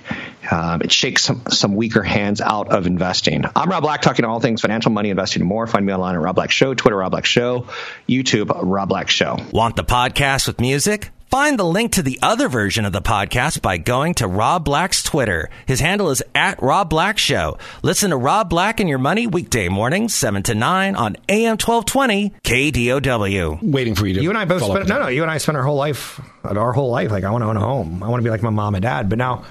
Um, 0.50 0.82
it 0.82 0.92
shakes 0.92 1.24
some, 1.24 1.44
some 1.50 1.76
weaker 1.76 2.04
hands 2.04 2.42
out 2.42 2.72
of 2.72 2.86
investing. 2.86 3.46
I'm 3.56 3.70
Rob 3.70 3.84
Black, 3.84 4.02
talking 4.02 4.26
all 4.26 4.40
things 4.40 4.62
financial, 4.62 4.92
money, 4.92 5.10
investing, 5.10 5.42
and 5.42 5.50
more. 5.50 5.66
Find 5.66 5.86
me 5.86 5.94
online 5.94 6.16
at 6.16 6.22
Rob 6.22 6.36
Black 6.36 6.52
Show, 6.52 6.74
Twitter, 6.74 6.98
Rob 6.98 7.12
Black 7.12 7.26
Show, 7.26 7.68
YouTube, 8.08 8.52
Rob 8.62 8.90
Black 8.90 9.10
Show. 9.10 9.38
Want 9.52 9.78
the 9.78 9.84
podcast 9.84 10.48
with 10.48 10.60
music? 10.60 11.10
Find 11.32 11.58
the 11.58 11.64
link 11.64 11.94
to 11.94 12.04
the 12.04 12.20
other 12.22 12.50
version 12.50 12.84
of 12.84 12.92
the 12.92 13.02
podcast 13.02 13.62
by 13.62 13.78
going 13.78 14.16
to 14.16 14.28
Rob 14.28 14.66
Black's 14.66 15.02
Twitter. 15.02 15.50
His 15.66 15.80
handle 15.80 16.10
is 16.10 16.22
at 16.36 16.62
Rob 16.62 16.90
Black 16.90 17.18
Show. 17.18 17.58
Listen 17.82 18.10
to 18.10 18.18
Rob 18.18 18.50
Black 18.50 18.82
and 18.82 18.90
Your 18.90 18.98
Money 18.98 19.28
weekday 19.28 19.70
mornings, 19.70 20.14
7 20.14 20.44
to 20.44 20.56
9 20.56 20.94
on 20.98 21.16
AM 21.30 21.52
1220 21.52 22.34
KDOW. 22.44 23.64
Waiting 23.64 23.96
for 23.96 24.08
you 24.08 24.16
to. 24.16 24.22
You 24.22 24.28
and 24.28 24.38
I 24.38 24.44
both 24.44 24.62
spent, 24.62 24.90
no, 24.90 25.00
no, 25.00 25.08
you 25.08 25.22
and 25.22 25.32
I 25.32 25.38
spent 25.38 25.58
our 25.58 25.64
whole 25.64 25.78
life, 25.78 26.20
our 26.44 26.74
whole 26.74 26.92
life, 26.92 27.12
like, 27.12 27.24
I 27.24 27.30
want 27.30 27.44
to 27.44 27.48
own 27.48 27.56
a 27.56 27.62
home. 27.62 28.04
I 28.04 28.10
want 28.10 28.20
to 28.22 28.26
be 28.26 28.30
like 28.30 28.44
my 28.44 28.50
mom 28.50 28.76
and 28.76 28.82
dad. 28.82 29.08
But 29.08 29.18
now 29.18 29.46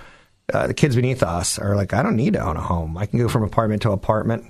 uh, 0.52 0.66
the 0.66 0.74
kids 0.74 0.96
beneath 0.96 1.22
us 1.22 1.58
are 1.58 1.76
like, 1.76 1.94
I 1.94 2.02
don't 2.02 2.16
need 2.16 2.34
to 2.34 2.40
own 2.40 2.58
a 2.58 2.62
home. 2.62 2.98
I 2.98 3.06
can 3.06 3.18
go 3.18 3.26
from 3.26 3.42
apartment 3.42 3.80
to 3.82 3.92
apartment. 3.92 4.44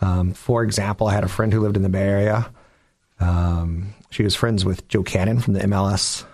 Um, 0.00 0.32
for 0.32 0.64
example, 0.64 1.06
I 1.06 1.14
had 1.14 1.22
a 1.22 1.28
friend 1.28 1.52
who 1.52 1.60
lived 1.60 1.76
in 1.76 1.84
the 1.84 1.88
Bay 1.88 2.08
Area. 2.08 2.50
Um, 3.20 3.94
she 4.10 4.24
was 4.24 4.34
friends 4.34 4.64
with 4.64 4.88
Joe 4.88 5.04
Cannon 5.04 5.38
from 5.38 5.54
the 5.54 5.60
MLS 5.60 6.24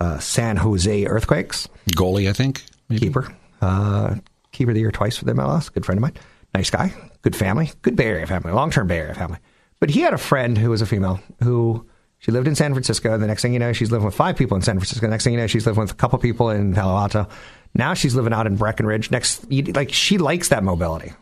uh, 0.00 0.18
San 0.18 0.56
Jose 0.56 1.04
Earthquakes. 1.06 1.68
Goalie, 1.96 2.28
I 2.28 2.32
think. 2.32 2.64
Maybe. 2.88 3.06
Keeper. 3.06 3.34
Uh, 3.60 4.16
keeper 4.52 4.70
of 4.70 4.74
the 4.74 4.80
year 4.80 4.90
twice 4.90 5.16
for 5.16 5.24
the 5.24 5.32
MLS. 5.32 5.72
Good 5.72 5.84
friend 5.86 5.98
of 5.98 6.02
mine. 6.02 6.14
Nice 6.54 6.70
guy. 6.70 6.92
Good 7.22 7.36
family. 7.36 7.70
Good 7.82 7.96
Bay 7.96 8.06
Area 8.06 8.26
family. 8.26 8.52
Long 8.52 8.70
term 8.70 8.86
Bay 8.86 8.98
Area 8.98 9.14
family. 9.14 9.38
But 9.80 9.90
he 9.90 10.00
had 10.00 10.14
a 10.14 10.18
friend 10.18 10.56
who 10.56 10.70
was 10.70 10.80
a 10.80 10.86
female 10.86 11.20
who 11.42 11.86
She 12.18 12.30
lived 12.32 12.48
in 12.48 12.54
San 12.54 12.72
Francisco. 12.72 13.18
The 13.18 13.26
next 13.26 13.42
thing 13.42 13.52
you 13.52 13.58
know, 13.58 13.72
she's 13.72 13.90
living 13.90 14.06
with 14.06 14.14
five 14.14 14.36
people 14.36 14.56
in 14.56 14.62
San 14.62 14.76
Francisco. 14.76 15.06
The 15.06 15.10
next 15.10 15.24
thing 15.24 15.34
you 15.34 15.38
know, 15.38 15.46
she's 15.46 15.66
living 15.66 15.80
with 15.80 15.90
a 15.90 15.94
couple 15.94 16.18
people 16.18 16.50
in 16.50 16.74
Palo 16.74 16.96
Alto. 16.96 17.28
Now 17.74 17.94
she's 17.94 18.14
living 18.14 18.32
out 18.32 18.46
in 18.46 18.56
Breckenridge. 18.56 19.10
Next, 19.10 19.44
you, 19.50 19.64
like 19.64 19.92
she 19.92 20.18
likes 20.18 20.48
that 20.48 20.64
mobility. 20.64 21.12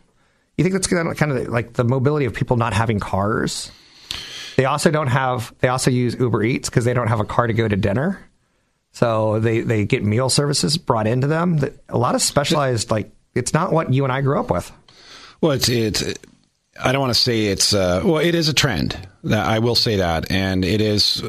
You 0.56 0.62
think 0.62 0.72
that's 0.72 0.86
kind 0.86 1.32
of 1.32 1.48
like 1.48 1.72
the 1.72 1.82
mobility 1.84 2.26
of 2.26 2.34
people 2.34 2.56
not 2.56 2.72
having 2.72 3.00
cars? 3.00 3.72
They 4.56 4.66
also 4.66 4.92
don't 4.92 5.08
have. 5.08 5.52
They 5.58 5.68
also 5.68 5.90
use 5.90 6.14
Uber 6.14 6.44
Eats 6.44 6.70
because 6.70 6.84
they 6.84 6.94
don't 6.94 7.08
have 7.08 7.18
a 7.18 7.24
car 7.24 7.48
to 7.48 7.52
go 7.52 7.66
to 7.66 7.76
dinner. 7.76 8.20
So 8.94 9.40
they 9.40 9.60
they 9.60 9.84
get 9.84 10.04
meal 10.04 10.30
services 10.30 10.78
brought 10.78 11.06
into 11.06 11.26
them. 11.26 11.58
A 11.88 11.98
lot 11.98 12.14
of 12.14 12.22
specialized 12.22 12.90
like 12.90 13.10
it's 13.34 13.52
not 13.52 13.72
what 13.72 13.92
you 13.92 14.04
and 14.04 14.12
I 14.12 14.20
grew 14.20 14.38
up 14.38 14.50
with. 14.50 14.70
Well, 15.40 15.52
it's 15.52 15.68
it's. 15.68 16.02
I 16.82 16.90
don't 16.92 17.00
want 17.00 17.12
to 17.12 17.20
say 17.20 17.46
it's 17.46 17.74
uh, 17.74 18.02
well. 18.04 18.18
It 18.18 18.36
is 18.36 18.48
a 18.48 18.54
trend. 18.54 18.96
I 19.28 19.58
will 19.58 19.74
say 19.74 19.96
that, 19.96 20.30
and 20.30 20.64
it 20.64 20.80
is 20.80 21.22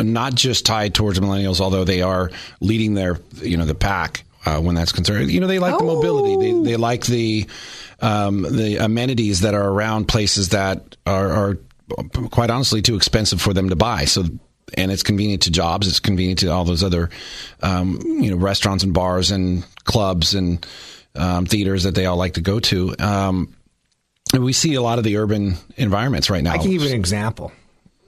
not 0.00 0.34
just 0.34 0.64
tied 0.64 0.94
towards 0.94 1.20
millennials, 1.20 1.60
although 1.60 1.84
they 1.84 2.00
are 2.00 2.30
leading 2.60 2.94
their 2.94 3.18
you 3.34 3.58
know 3.58 3.66
the 3.66 3.74
pack 3.74 4.24
uh, 4.46 4.58
when 4.58 4.74
that's 4.74 4.92
concerned. 4.92 5.30
You 5.30 5.40
know, 5.40 5.46
they 5.46 5.58
like 5.58 5.74
oh. 5.74 5.78
the 5.78 5.84
mobility. 5.84 6.36
They 6.36 6.70
they 6.70 6.76
like 6.76 7.04
the 7.04 7.46
um, 8.00 8.42
the 8.42 8.78
amenities 8.78 9.40
that 9.40 9.54
are 9.54 9.68
around 9.68 10.08
places 10.08 10.50
that 10.50 10.96
are, 11.04 11.30
are 11.30 11.58
quite 12.30 12.48
honestly 12.48 12.80
too 12.80 12.96
expensive 12.96 13.42
for 13.42 13.52
them 13.52 13.68
to 13.68 13.76
buy. 13.76 14.06
So 14.06 14.24
and 14.74 14.90
it's 14.90 15.02
convenient 15.02 15.42
to 15.42 15.50
jobs. 15.50 15.88
It's 15.88 16.00
convenient 16.00 16.40
to 16.40 16.48
all 16.48 16.64
those 16.64 16.84
other, 16.84 17.10
um, 17.62 18.00
you 18.04 18.30
know, 18.30 18.36
restaurants 18.36 18.84
and 18.84 18.94
bars 18.94 19.30
and 19.30 19.64
clubs 19.84 20.34
and 20.34 20.66
um, 21.14 21.46
theaters 21.46 21.84
that 21.84 21.94
they 21.94 22.06
all 22.06 22.16
like 22.16 22.34
to 22.34 22.40
go 22.40 22.60
to. 22.60 22.94
Um, 22.98 23.54
and 24.32 24.44
we 24.44 24.52
see 24.52 24.74
a 24.74 24.82
lot 24.82 24.98
of 24.98 25.04
the 25.04 25.16
urban 25.16 25.56
environments 25.76 26.30
right 26.30 26.42
now. 26.42 26.52
I 26.52 26.58
can 26.58 26.70
give 26.70 26.82
you 26.82 26.88
an 26.88 26.94
example. 26.94 27.52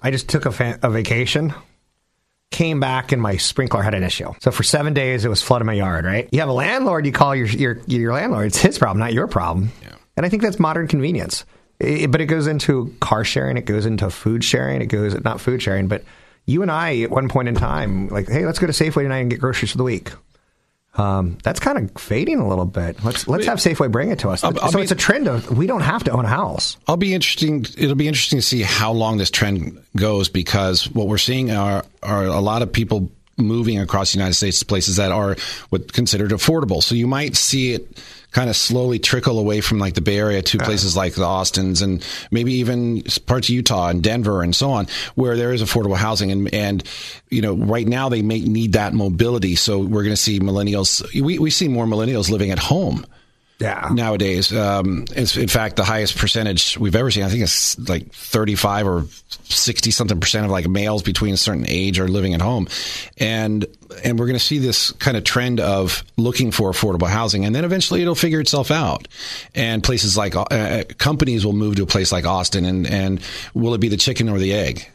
I 0.02 0.11
just 0.11 0.28
took 0.28 0.47
a, 0.47 0.52
fa- 0.52 0.78
a 0.83 0.90
vacation, 0.90 1.54
came 2.50 2.81
back, 2.81 3.12
and 3.12 3.21
my 3.21 3.37
sprinkler 3.37 3.83
had 3.83 3.95
an 3.95 4.02
issue. 4.02 4.33
So 4.40 4.50
for 4.50 4.62
seven 4.62 4.95
days, 4.95 5.25
it 5.25 5.28
was 5.28 5.42
flooding 5.42 5.66
my 5.66 5.73
yard. 5.73 6.04
Right? 6.04 6.28
You 6.33 6.40
have 6.40 6.49
a 6.49 6.52
landlord. 6.52 7.07
You 7.07 7.12
call 7.12 7.35
your 7.35 7.47
your 7.47 7.81
your 7.87 8.12
landlord. 8.12 8.47
It's 8.47 8.59
his 8.59 8.78
problem, 8.78 8.99
not 8.99 9.12
your 9.12 9.26
problem. 9.26 9.71
Yeah. 9.83 9.95
And 10.16 10.26
I 10.26 10.28
think 10.28 10.42
that's 10.42 10.59
modern 10.59 10.88
convenience. 10.88 11.45
It, 11.81 12.12
but 12.12 12.21
it 12.21 12.26
goes 12.26 12.47
into 12.47 12.95
car 13.00 13.25
sharing. 13.25 13.57
It 13.57 13.64
goes 13.64 13.87
into 13.87 14.11
food 14.11 14.45
sharing. 14.45 14.81
It 14.83 14.87
goes 14.87 15.21
not 15.25 15.40
food 15.40 15.62
sharing, 15.62 15.88
but 15.88 16.04
you 16.47 16.63
and 16.63 16.71
I 16.71 17.01
at 17.01 17.11
one 17.11 17.29
point 17.29 17.49
in 17.49 17.55
time, 17.55 18.09
like, 18.09 18.29
hey, 18.29 18.45
let's 18.45 18.59
go 18.59 18.67
to 18.67 18.73
Safeway 18.73 19.03
tonight 19.03 19.19
and 19.19 19.31
get 19.31 19.41
groceries 19.41 19.71
for 19.71 19.79
the 19.79 19.85
week. 19.85 20.13
Um, 20.95 21.39
that's 21.43 21.59
kind 21.59 21.79
of 21.79 22.01
fading 22.01 22.39
a 22.39 22.47
little 22.47 22.67
bit. 22.67 23.03
Let's 23.03 23.27
let's 23.27 23.47
have 23.47 23.59
Safeway 23.59 23.91
bring 23.91 24.11
it 24.11 24.19
to 24.21 24.29
us. 24.29 24.45
I'll, 24.45 24.59
I'll 24.61 24.71
so 24.71 24.79
be, 24.79 24.83
it's 24.83 24.93
a 24.93 24.97
trend 24.97 25.27
of 25.27 25.57
we 25.57 25.67
don't 25.67 25.81
have 25.81 26.05
to 26.05 26.11
own 26.11 26.27
a 26.27 26.29
house. 26.29 26.77
I'll 26.87 26.99
be 26.99 27.15
interesting. 27.15 27.65
It'll 27.79 27.95
be 27.95 28.09
interesting 28.09 28.39
to 28.39 28.43
see 28.43 28.61
how 28.61 28.93
long 28.93 29.17
this 29.17 29.31
trend 29.31 29.83
goes 29.97 30.29
because 30.29 30.91
what 30.91 31.09
we're 31.09 31.17
seeing 31.17 31.51
are 31.51 31.85
are 32.03 32.27
a 32.27 32.41
lot 32.41 32.61
of 32.61 32.73
people 32.73 33.11
moving 33.39 33.81
across 33.81 34.13
the 34.13 34.19
United 34.19 34.35
States 34.35 34.59
to 34.59 34.67
places 34.67 34.97
that 34.97 35.11
are 35.13 35.37
what 35.71 35.93
considered 35.95 36.31
affordable. 36.31 36.83
So 36.83 36.95
you 36.95 37.07
might 37.07 37.37
see 37.37 37.73
it 37.73 37.99
kind 38.33 38.51
of 38.51 38.57
slowly 38.57 38.99
trickle 38.99 39.39
away 39.39 39.61
from 39.61 39.79
like 39.79 39.95
the 39.95 40.01
Bay 40.01 40.19
Area 40.19 40.43
to 40.43 40.59
places 40.59 40.97
like 40.97 41.15
the 41.15 41.25
Austins 41.25 41.83
and 41.83 42.05
maybe 42.31 42.55
even 42.55 43.03
parts 43.27 43.49
of 43.49 43.55
Utah 43.55 43.89
and 43.89 44.03
Denver 44.03 44.43
and 44.43 44.57
so 44.57 44.71
on, 44.71 44.89
where 45.15 45.37
there 45.37 45.53
is 45.53 45.62
affordable 45.62 45.97
housing. 45.97 46.33
And, 46.33 46.53
and 46.53 46.83
you 47.31 47.43
know, 47.43 47.55
right 47.55 47.87
now 47.87 48.09
they 48.09 48.23
may 48.23 48.41
need 48.41 48.73
that 48.73 48.95
mobility. 48.95 49.55
So 49.55 49.79
we're 49.79 50.03
going 50.03 50.15
to 50.15 50.17
see 50.17 50.41
millennials, 50.41 51.03
we, 51.21 51.39
we 51.39 51.51
see 51.51 51.69
more 51.69 51.87
millennials 51.87 52.31
living 52.31 52.51
at 52.51 52.59
home 52.59 53.07
yeah. 53.62 53.88
nowadays. 53.92 54.52
Um, 54.52 55.04
it's 55.14 55.37
in 55.37 55.49
fact 55.49 55.76
the 55.76 55.85
highest 55.85 56.16
percentage 56.16 56.76
we've 56.78 56.97
ever 56.97 57.11
seen. 57.11 57.23
I 57.23 57.28
think 57.28 57.42
it's 57.42 57.78
like 57.88 58.12
35 58.12 58.87
or 58.87 59.04
60 59.45 59.90
something 59.90 60.21
percent 60.21 60.45
of 60.45 60.50
like 60.50 60.69
males 60.69 61.02
between 61.02 61.35
a 61.35 61.37
certain 61.37 61.64
age 61.69 62.00
are 62.00 62.09
living 62.09 62.35
at 62.35 62.40
home. 62.40 62.69
And, 63.19 63.64
and 64.04 64.19
we're 64.19 64.26
going 64.26 64.38
to 64.38 64.45
see 64.45 64.59
this 64.59 64.90
kind 64.92 65.16
of 65.16 65.25
trend 65.25 65.61
of 65.61 66.02
looking 66.16 66.50
for 66.50 66.71
affordable 66.71 67.09
housing. 67.09 67.45
And 67.45 67.54
then 67.54 67.64
eventually 67.64 68.02
it'll 68.02 68.14
figure 68.14 68.40
itself 68.40 68.71
out. 68.71 69.07
And 69.54 69.83
places 69.83 70.16
like 70.16 70.35
uh, 70.35 70.42
uh 70.42 70.85
companies 70.99 71.47
will 71.47 71.52
move 71.52 71.76
to 71.76 71.85
a 71.85 71.87
place 71.87 72.11
like 72.11 72.26
Austin. 72.26 72.64
And, 72.64 72.87
and 72.87 73.21
will 73.54 73.75
it 73.75 73.78
be 73.78 73.88
the 73.88 73.97
chicken 73.97 74.28
or 74.28 74.38
the 74.38 74.52
egg? 74.52 74.88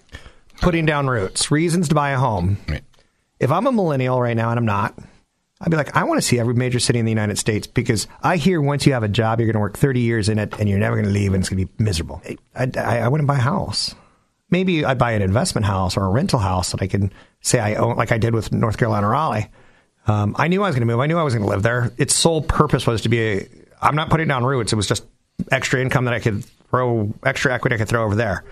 Putting 0.61 0.85
down 0.85 1.07
roots, 1.07 1.51
reasons 1.51 1.87
to 1.89 1.95
buy 1.95 2.09
a 2.09 2.17
home. 2.17 2.57
Right. 2.67 2.83
If 3.39 3.51
I'm 3.51 3.67
a 3.67 3.71
millennial 3.71 4.19
right 4.19 4.35
now 4.35 4.49
and 4.49 4.57
I'm 4.57 4.65
not, 4.65 4.97
I'd 5.59 5.71
be 5.71 5.77
like, 5.77 5.95
I 5.95 6.03
want 6.03 6.19
to 6.19 6.27
see 6.27 6.39
every 6.39 6.53
major 6.53 6.79
city 6.79 6.99
in 6.99 7.05
the 7.05 7.11
United 7.11 7.37
States 7.37 7.65
because 7.65 8.07
I 8.21 8.37
hear 8.37 8.61
once 8.61 8.85
you 8.85 8.93
have 8.93 9.03
a 9.03 9.07
job, 9.07 9.39
you're 9.39 9.47
going 9.47 9.55
to 9.55 9.59
work 9.59 9.77
30 9.77 10.01
years 10.01 10.29
in 10.29 10.37
it 10.37 10.53
and 10.59 10.69
you're 10.69 10.77
never 10.77 10.95
going 10.95 11.07
to 11.07 11.11
leave 11.11 11.33
and 11.33 11.41
it's 11.41 11.49
going 11.49 11.65
to 11.65 11.71
be 11.71 11.83
miserable. 11.83 12.21
I, 12.55 12.71
I, 12.75 12.99
I, 12.99 13.07
wouldn't 13.07 13.27
buy 13.27 13.37
a 13.37 13.41
house. 13.41 13.95
Maybe 14.51 14.85
I'd 14.85 14.99
buy 14.99 15.13
an 15.13 15.23
investment 15.23 15.65
house 15.65 15.97
or 15.97 16.05
a 16.05 16.09
rental 16.09 16.39
house 16.39 16.71
that 16.71 16.81
I 16.81 16.87
can 16.87 17.11
say 17.41 17.59
I 17.59 17.75
own, 17.75 17.95
like 17.97 18.11
I 18.11 18.19
did 18.19 18.35
with 18.35 18.51
North 18.51 18.77
Carolina 18.77 19.07
Raleigh. 19.07 19.49
Um, 20.05 20.35
I 20.37 20.47
knew 20.47 20.61
I 20.63 20.67
was 20.67 20.75
going 20.75 20.87
to 20.87 20.93
move. 20.93 20.99
I 20.99 21.07
knew 21.07 21.17
I 21.17 21.23
was 21.23 21.33
going 21.33 21.45
to 21.45 21.49
live 21.49 21.63
there. 21.63 21.91
Its 21.97 22.13
sole 22.13 22.41
purpose 22.41 22.85
was 22.85 23.01
to 23.01 23.09
be 23.09 23.19
a, 23.19 23.49
I'm 23.81 23.95
not 23.95 24.09
putting 24.09 24.27
down 24.27 24.45
roots. 24.45 24.71
It 24.71 24.75
was 24.75 24.87
just 24.87 25.05
extra 25.51 25.81
income 25.81 26.05
that 26.05 26.13
I 26.13 26.19
could 26.19 26.45
throw, 26.69 27.13
extra 27.25 27.53
equity 27.53 27.75
I 27.75 27.77
could 27.79 27.89
throw 27.89 28.05
over 28.05 28.15
there 28.15 28.43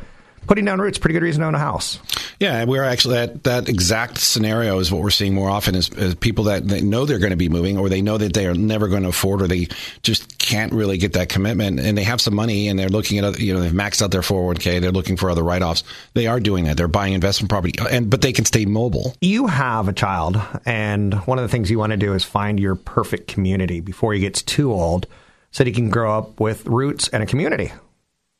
putting 0.47 0.65
down 0.65 0.79
roots, 0.79 0.97
pretty 0.97 1.13
good 1.13 1.23
reason 1.23 1.41
to 1.41 1.47
own 1.47 1.55
a 1.55 1.59
house. 1.59 1.99
Yeah, 2.39 2.65
we're 2.65 2.83
actually 2.83 3.15
that 3.15 3.43
that 3.43 3.69
exact 3.69 4.17
scenario 4.17 4.79
is 4.79 4.91
what 4.91 5.01
we're 5.01 5.09
seeing 5.09 5.33
more 5.33 5.49
often 5.49 5.75
is, 5.75 5.89
is 5.89 6.15
people 6.15 6.45
that 6.45 6.65
know 6.65 7.05
they're 7.05 7.19
going 7.19 7.31
to 7.31 7.37
be 7.37 7.49
moving 7.49 7.77
or 7.77 7.89
they 7.89 8.01
know 8.01 8.17
that 8.17 8.33
they 8.33 8.45
are 8.47 8.53
never 8.53 8.87
going 8.87 9.03
to 9.03 9.09
afford 9.09 9.41
or 9.41 9.47
they 9.47 9.67
just 10.03 10.37
can't 10.37 10.73
really 10.73 10.97
get 10.97 11.13
that 11.13 11.29
commitment 11.29 11.79
and 11.79 11.97
they 11.97 12.03
have 12.03 12.21
some 12.21 12.35
money 12.35 12.67
and 12.67 12.77
they're 12.77 12.89
looking 12.89 13.17
at 13.17 13.23
other, 13.23 13.39
you 13.39 13.53
know 13.53 13.61
they've 13.61 13.71
maxed 13.71 14.01
out 14.01 14.11
their 14.11 14.21
401k 14.21 14.81
they're 14.81 14.91
looking 14.91 15.17
for 15.17 15.31
other 15.31 15.43
write-offs 15.43 15.83
they 16.13 16.27
are 16.27 16.39
doing 16.39 16.65
that 16.65 16.77
they're 16.77 16.87
buying 16.87 17.13
investment 17.13 17.49
property 17.49 17.73
and 17.89 18.09
but 18.09 18.21
they 18.21 18.31
can 18.31 18.45
stay 18.45 18.65
mobile 18.65 19.15
you 19.21 19.47
have 19.47 19.87
a 19.87 19.93
child 19.93 20.39
and 20.65 21.13
one 21.25 21.39
of 21.39 21.43
the 21.43 21.49
things 21.49 21.71
you 21.71 21.79
want 21.79 21.91
to 21.91 21.97
do 21.97 22.13
is 22.13 22.23
find 22.23 22.59
your 22.59 22.75
perfect 22.75 23.27
community 23.27 23.79
before 23.79 24.13
he 24.13 24.19
gets 24.19 24.43
too 24.43 24.71
old 24.71 25.07
so 25.51 25.63
that 25.63 25.67
he 25.69 25.73
can 25.73 25.89
grow 25.89 26.17
up 26.17 26.39
with 26.39 26.65
roots 26.65 27.07
and 27.07 27.23
a 27.23 27.25
community 27.25 27.71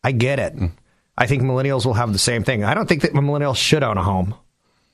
I 0.06 0.12
get 0.12 0.38
it. 0.38 0.56
Mm. 0.56 0.72
I 1.18 1.28
think 1.28 1.44
millennials 1.44 1.86
will 1.86 1.94
have 1.94 2.12
the 2.14 2.20
same 2.20 2.44
thing. 2.44 2.64
I 2.64 2.74
don't 2.74 2.88
think 2.88 3.02
that 3.02 3.14
millennials 3.14 3.58
should 3.58 3.84
own 3.84 3.98
a 3.98 4.04
home 4.04 4.36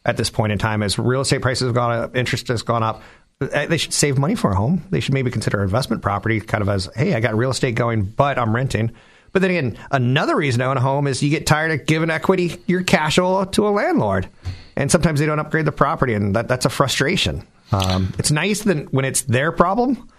at 0.05 0.17
this 0.17 0.29
point 0.29 0.51
in 0.51 0.57
time. 0.57 0.83
As 0.83 0.99
real 0.99 1.21
estate 1.21 1.41
prices 1.41 1.67
have 1.67 1.75
gone 1.75 1.91
up, 1.91 2.15
interest 2.15 2.47
has 2.49 2.61
gone 2.63 2.83
up. 2.83 3.01
Uh, 3.39 3.65
they 3.65 3.77
should 3.77 3.93
save 3.93 4.19
money 4.19 4.35
for 4.35 4.51
a 4.51 4.55
home. 4.55 4.83
They 4.91 4.99
should 4.99 5.15
maybe 5.15 5.31
consider 5.31 5.63
investment 5.63 6.03
property 6.03 6.39
kind 6.39 6.61
of 6.61 6.69
as, 6.69 6.89
hey, 6.95 7.15
I 7.15 7.19
got 7.19 7.35
real 7.35 7.49
estate 7.49 7.73
going, 7.73 8.03
but 8.03 8.37
I'm 8.37 8.55
renting. 8.55 8.91
But 9.33 9.41
then 9.41 9.51
again, 9.51 9.79
another 9.89 10.35
reason 10.35 10.59
to 10.59 10.65
own 10.65 10.77
a 10.77 10.81
home 10.81 11.07
is 11.07 11.23
you 11.23 11.29
get 11.29 11.47
tired 11.47 11.71
of 11.71 11.87
giving 11.87 12.09
equity, 12.09 12.61
your 12.67 12.83
cash 12.83 13.15
flow 13.15 13.45
to 13.45 13.67
a 13.67 13.69
landlord. 13.69 14.27
And 14.75 14.91
sometimes 14.91 15.19
they 15.19 15.25
don't 15.25 15.39
upgrade 15.39 15.65
the 15.65 15.71
property, 15.71 16.13
and 16.13 16.35
that, 16.35 16.47
that's 16.47 16.65
a 16.65 16.69
frustration. 16.69 17.47
Um, 17.71 18.13
it's 18.19 18.31
nice 18.31 18.61
that 18.63 18.93
when 18.93 19.05
it's 19.05 19.21
their 19.21 19.51
problem, 19.51 20.09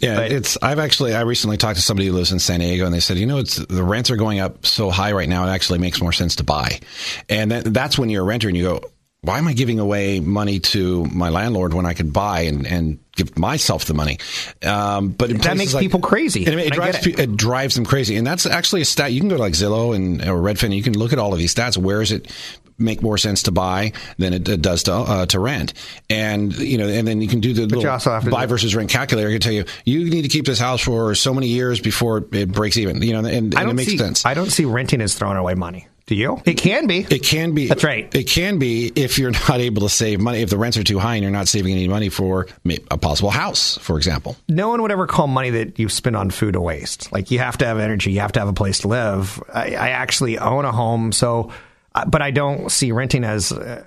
yeah, 0.00 0.16
but, 0.16 0.32
it's. 0.32 0.58
I've 0.62 0.78
actually. 0.78 1.14
I 1.14 1.22
recently 1.22 1.56
talked 1.56 1.76
to 1.76 1.82
somebody 1.82 2.08
who 2.08 2.14
lives 2.14 2.32
in 2.32 2.38
San 2.38 2.60
Diego, 2.60 2.86
and 2.86 2.94
they 2.94 3.00
said, 3.00 3.18
you 3.18 3.26
know, 3.26 3.38
it's 3.38 3.56
the 3.56 3.84
rents 3.84 4.10
are 4.10 4.16
going 4.16 4.40
up 4.40 4.64
so 4.64 4.90
high 4.90 5.12
right 5.12 5.28
now. 5.28 5.46
It 5.46 5.50
actually 5.50 5.78
makes 5.78 6.00
more 6.00 6.12
sense 6.12 6.36
to 6.36 6.44
buy, 6.44 6.80
and 7.28 7.50
that, 7.50 7.64
that's 7.72 7.98
when 7.98 8.08
you're 8.08 8.22
a 8.22 8.26
renter 8.26 8.48
and 8.48 8.56
you 8.56 8.64
go, 8.64 8.80
why 9.22 9.36
am 9.38 9.46
I 9.46 9.52
giving 9.52 9.78
away 9.78 10.20
money 10.20 10.60
to 10.60 11.04
my 11.06 11.28
landlord 11.28 11.74
when 11.74 11.84
I 11.84 11.92
could 11.92 12.10
buy 12.12 12.42
and, 12.42 12.66
and 12.66 12.98
give 13.16 13.38
myself 13.38 13.84
the 13.84 13.92
money? 13.92 14.18
Um, 14.64 15.10
but 15.10 15.28
that 15.42 15.56
makes 15.58 15.74
like, 15.74 15.82
people 15.82 16.00
crazy. 16.00 16.46
It, 16.46 16.54
it 16.54 16.72
drives 16.72 17.06
it. 17.06 17.18
it. 17.18 17.36
drives 17.36 17.74
them 17.74 17.84
crazy, 17.84 18.16
and 18.16 18.26
that's 18.26 18.46
actually 18.46 18.80
a 18.80 18.86
stat. 18.86 19.12
You 19.12 19.20
can 19.20 19.28
go 19.28 19.36
to 19.36 19.42
like 19.42 19.52
Zillow 19.52 19.94
and 19.94 20.22
or 20.22 20.40
Redfin. 20.40 20.74
You 20.74 20.82
can 20.82 20.98
look 20.98 21.12
at 21.12 21.18
all 21.18 21.32
of 21.32 21.38
these 21.38 21.54
stats. 21.54 21.76
Where 21.76 22.00
is 22.00 22.12
it 22.12 22.32
make 22.80 23.02
more 23.02 23.18
sense 23.18 23.42
to 23.44 23.52
buy 23.52 23.92
than 24.16 24.32
it, 24.32 24.48
it 24.48 24.62
does 24.62 24.84
to 24.84 24.94
uh, 24.94 25.26
to 25.26 25.38
rent. 25.38 25.74
And 26.08 26.56
you 26.56 26.78
know, 26.78 26.88
and 26.88 27.06
then 27.06 27.20
you 27.20 27.28
can 27.28 27.40
do 27.40 27.52
the 27.52 27.66
little 27.66 28.30
buy 28.30 28.46
versus 28.46 28.74
rent 28.74 28.90
calculator. 28.90 29.28
I 29.28 29.32
can 29.32 29.40
tell 29.40 29.52
you, 29.52 29.66
you 29.84 30.08
need 30.08 30.22
to 30.22 30.28
keep 30.28 30.46
this 30.46 30.58
house 30.58 30.80
for 30.80 31.14
so 31.14 31.34
many 31.34 31.48
years 31.48 31.80
before 31.80 32.26
it 32.32 32.52
breaks 32.52 32.78
even. 32.78 33.02
You 33.02 33.12
know, 33.12 33.28
and, 33.28 33.54
and 33.54 33.70
it 33.70 33.74
makes 33.74 33.90
see, 33.90 33.98
sense. 33.98 34.24
I 34.24 34.34
don't 34.34 34.50
see 34.50 34.64
renting 34.64 35.02
as 35.02 35.14
throwing 35.14 35.36
away 35.36 35.54
money. 35.54 35.86
Do 36.10 36.16
you? 36.16 36.42
It 36.44 36.54
can 36.54 36.88
be. 36.88 37.06
It 37.08 37.22
can 37.22 37.54
be. 37.54 37.68
That's 37.68 37.84
right. 37.84 38.12
It 38.12 38.24
can 38.24 38.58
be 38.58 38.90
if 38.96 39.16
you're 39.16 39.30
not 39.48 39.60
able 39.60 39.82
to 39.82 39.88
save 39.88 40.18
money. 40.18 40.42
If 40.42 40.50
the 40.50 40.58
rents 40.58 40.76
are 40.76 40.82
too 40.82 40.98
high 40.98 41.14
and 41.14 41.22
you're 41.22 41.30
not 41.30 41.46
saving 41.46 41.72
any 41.72 41.86
money 41.86 42.08
for 42.08 42.48
a 42.90 42.98
possible 42.98 43.30
house, 43.30 43.78
for 43.78 43.96
example. 43.96 44.36
No 44.48 44.70
one 44.70 44.82
would 44.82 44.90
ever 44.90 45.06
call 45.06 45.28
money 45.28 45.50
that 45.50 45.78
you 45.78 45.88
spend 45.88 46.16
on 46.16 46.30
food 46.30 46.56
a 46.56 46.60
waste. 46.60 47.12
Like 47.12 47.30
you 47.30 47.38
have 47.38 47.58
to 47.58 47.64
have 47.64 47.78
energy. 47.78 48.10
You 48.10 48.18
have 48.18 48.32
to 48.32 48.40
have 48.40 48.48
a 48.48 48.52
place 48.52 48.80
to 48.80 48.88
live. 48.88 49.40
I, 49.54 49.76
I 49.76 49.88
actually 49.90 50.36
own 50.36 50.64
a 50.64 50.72
home, 50.72 51.12
so 51.12 51.52
uh, 51.94 52.06
but 52.06 52.22
I 52.22 52.32
don't 52.32 52.72
see 52.72 52.90
renting 52.90 53.22
as 53.22 53.52
uh, 53.52 53.84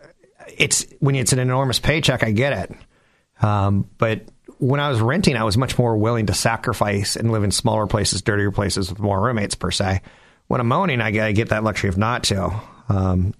it's 0.58 0.86
when 1.02 1.16
it's 1.16 1.34
an 1.34 1.40
enormous 1.40 1.82
paycheck. 1.82 2.24
I 2.24 2.32
get 2.32 2.54
it, 2.54 3.46
um, 3.46 3.90
but 3.98 4.22
when 4.60 4.80
I 4.80 4.88
was 4.88 5.02
renting, 5.02 5.36
I 5.36 5.44
was 5.44 5.58
much 5.58 5.78
more 5.78 5.98
willing 5.98 6.28
to 6.28 6.34
sacrifice 6.34 7.18
and 7.18 7.34
live 7.34 7.44
in 7.44 7.52
smaller 7.52 7.86
places, 7.86 8.22
dirtier 8.22 8.52
places 8.52 8.90
with 8.90 9.00
more 9.00 9.20
roommates 9.20 9.56
per 9.56 9.72
se. 9.72 10.02
When 10.48 10.62
I'm 10.62 10.72
owning, 10.72 11.02
I 11.02 11.28
I 11.28 11.32
get 11.32 11.50
that 11.50 11.64
luxury 11.64 11.90
of 11.90 11.98
not 11.98 12.24
to. 12.26 12.52
Um, 12.90 13.34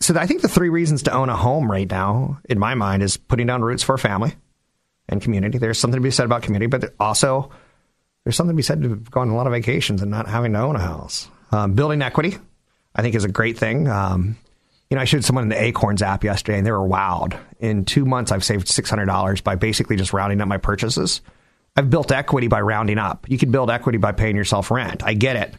so 0.00 0.16
I 0.16 0.26
think 0.26 0.42
the 0.42 0.48
three 0.48 0.68
reasons 0.68 1.02
to 1.04 1.12
own 1.12 1.28
a 1.28 1.36
home 1.36 1.70
right 1.70 1.90
now, 1.90 2.38
in 2.48 2.58
my 2.58 2.74
mind, 2.74 3.02
is 3.02 3.16
putting 3.16 3.46
down 3.46 3.62
roots 3.62 3.82
for 3.82 3.94
a 3.94 3.98
family 3.98 4.34
and 5.08 5.20
community. 5.20 5.58
There's 5.58 5.78
something 5.78 5.98
to 5.98 6.02
be 6.02 6.10
said 6.10 6.26
about 6.26 6.42
community, 6.42 6.68
but 6.68 6.94
also 7.00 7.50
there's 8.24 8.36
something 8.36 8.54
to 8.54 8.56
be 8.56 8.62
said 8.62 8.82
to 8.82 8.96
go 8.96 9.20
on 9.20 9.28
a 9.28 9.36
lot 9.36 9.46
of 9.46 9.52
vacations 9.52 10.00
and 10.00 10.10
not 10.10 10.28
having 10.28 10.52
to 10.52 10.60
own 10.60 10.76
a 10.76 10.80
house. 10.80 11.28
Um, 11.50 11.74
building 11.74 12.02
equity, 12.02 12.38
I 12.94 13.02
think 13.02 13.14
is 13.14 13.24
a 13.24 13.28
great 13.28 13.58
thing. 13.58 13.88
Um, 13.88 14.36
You 14.90 14.96
know, 14.96 15.02
I 15.02 15.06
showed 15.06 15.24
someone 15.24 15.44
in 15.44 15.48
the 15.48 15.60
Acorns 15.60 16.02
app 16.02 16.22
yesterday, 16.22 16.58
and 16.58 16.66
they 16.66 16.70
were 16.70 16.86
wowed. 16.86 17.36
In 17.58 17.84
two 17.84 18.04
months, 18.04 18.30
I've 18.30 18.44
saved 18.44 18.68
six 18.68 18.90
hundred 18.90 19.06
dollars 19.06 19.40
by 19.40 19.56
basically 19.56 19.96
just 19.96 20.12
rounding 20.12 20.40
up 20.40 20.46
my 20.46 20.58
purchases. 20.58 21.20
I've 21.76 21.90
built 21.90 22.12
equity 22.12 22.46
by 22.46 22.60
rounding 22.60 22.98
up. 22.98 23.28
You 23.28 23.38
can 23.38 23.50
build 23.50 23.70
equity 23.70 23.98
by 23.98 24.12
paying 24.12 24.36
yourself 24.36 24.70
rent. 24.70 25.02
I 25.02 25.14
get 25.14 25.34
it, 25.36 25.54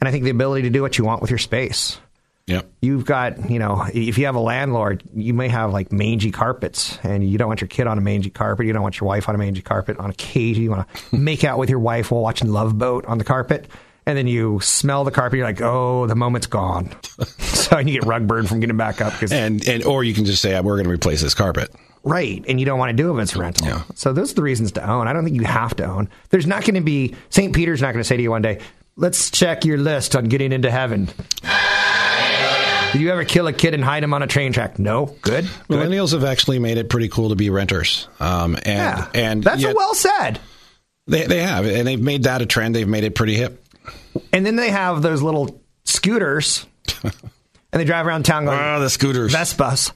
and 0.00 0.08
I 0.08 0.10
think 0.10 0.24
the 0.24 0.30
ability 0.30 0.62
to 0.62 0.70
do 0.70 0.82
what 0.82 0.98
you 0.98 1.04
want 1.04 1.20
with 1.20 1.30
your 1.30 1.38
space. 1.38 1.98
Yep. 2.46 2.66
You've 2.80 3.04
got, 3.04 3.50
you 3.50 3.58
know, 3.58 3.86
if 3.92 4.16
you 4.16 4.24
have 4.24 4.34
a 4.34 4.40
landlord, 4.40 5.02
you 5.14 5.34
may 5.34 5.48
have 5.48 5.72
like 5.72 5.92
mangy 5.92 6.30
carpets 6.30 6.98
and 7.02 7.28
you 7.28 7.36
don't 7.36 7.48
want 7.48 7.60
your 7.60 7.68
kid 7.68 7.86
on 7.86 7.98
a 7.98 8.00
mangy 8.00 8.30
carpet. 8.30 8.64
You 8.64 8.72
don't 8.72 8.82
want 8.82 8.98
your 9.00 9.06
wife 9.06 9.28
on 9.28 9.34
a 9.34 9.38
mangy 9.38 9.60
carpet. 9.60 9.98
On 9.98 10.08
occasion, 10.08 10.62
you 10.62 10.70
want 10.70 10.88
to 10.88 11.16
make 11.16 11.44
out 11.44 11.58
with 11.58 11.68
your 11.68 11.78
wife 11.78 12.10
while 12.10 12.22
watching 12.22 12.50
Love 12.50 12.78
Boat 12.78 13.04
on 13.04 13.18
the 13.18 13.24
carpet. 13.24 13.68
And 14.06 14.16
then 14.16 14.26
you 14.26 14.60
smell 14.60 15.04
the 15.04 15.10
carpet. 15.10 15.36
You're 15.36 15.46
like, 15.46 15.60
oh, 15.60 16.06
the 16.06 16.16
moment's 16.16 16.46
gone. 16.46 16.96
so 17.38 17.78
you 17.78 18.00
get 18.00 18.06
rug 18.06 18.26
burn 18.26 18.46
from 18.46 18.60
getting 18.60 18.78
back 18.78 19.02
up. 19.02 19.12
Cause, 19.12 19.30
And 19.30 19.68
and 19.68 19.84
or 19.84 20.02
you 20.02 20.14
can 20.14 20.24
just 20.24 20.40
say 20.40 20.58
we're 20.60 20.76
going 20.76 20.86
to 20.86 20.90
replace 20.90 21.20
this 21.20 21.34
carpet. 21.34 21.70
Right. 22.02 22.42
And 22.48 22.58
you 22.58 22.64
don't 22.64 22.78
want 22.78 22.88
to 22.88 22.96
do 22.96 23.10
it 23.10 23.18
if 23.18 23.22
it's 23.24 23.36
rental. 23.36 23.66
Yeah. 23.66 23.82
So 23.94 24.14
those 24.14 24.32
are 24.32 24.36
the 24.36 24.42
reasons 24.42 24.72
to 24.72 24.88
own. 24.88 25.08
I 25.08 25.12
don't 25.12 25.24
think 25.24 25.36
you 25.36 25.44
have 25.44 25.76
to 25.76 25.84
own. 25.84 26.08
There's 26.30 26.46
not 26.46 26.62
going 26.62 26.76
to 26.76 26.80
be, 26.80 27.14
St. 27.28 27.54
Peter's 27.54 27.82
not 27.82 27.92
going 27.92 28.00
to 28.00 28.08
say 28.08 28.16
to 28.16 28.22
you 28.22 28.30
one 28.30 28.40
day, 28.40 28.60
let's 28.98 29.30
check 29.30 29.64
your 29.64 29.78
list 29.78 30.14
on 30.14 30.24
getting 30.24 30.52
into 30.52 30.70
heaven. 30.70 31.08
Did 32.92 33.02
you 33.02 33.10
ever 33.10 33.24
kill 33.24 33.46
a 33.46 33.52
kid 33.52 33.74
and 33.74 33.84
hide 33.84 34.02
him 34.02 34.14
on 34.14 34.22
a 34.22 34.26
train 34.26 34.52
track? 34.52 34.78
No. 34.78 35.06
Good. 35.20 35.44
Good. 35.44 35.50
Millennials 35.68 36.12
have 36.12 36.24
actually 36.24 36.58
made 36.58 36.78
it 36.78 36.88
pretty 36.88 37.08
cool 37.08 37.28
to 37.28 37.36
be 37.36 37.50
renters. 37.50 38.08
Um, 38.18 38.54
and 38.56 38.66
Yeah. 38.66 39.06
and 39.14 39.42
that's 39.44 39.60
yet- 39.62 39.72
a 39.72 39.76
well 39.76 39.94
said. 39.94 40.40
they 41.06 41.26
they 41.26 41.40
have 41.42 41.64
and 41.66 41.86
they've 41.86 42.00
made 42.00 42.24
that 42.24 42.40
a 42.42 42.46
trend. 42.46 42.74
They've 42.74 42.88
made 42.88 43.04
it 43.04 43.14
pretty 43.14 43.34
hip. 43.34 43.62
And 44.32 44.44
then 44.44 44.56
they 44.56 44.70
have 44.70 45.00
those 45.02 45.22
little 45.22 45.60
scooters, 45.84 46.66
and 47.02 47.12
they 47.72 47.84
drive 47.84 48.06
around 48.06 48.24
town 48.24 48.46
going, 48.46 48.58
Ah, 48.58 48.78
the 48.78 48.90
scooters. 48.90 49.34
Vespas. 49.34 49.92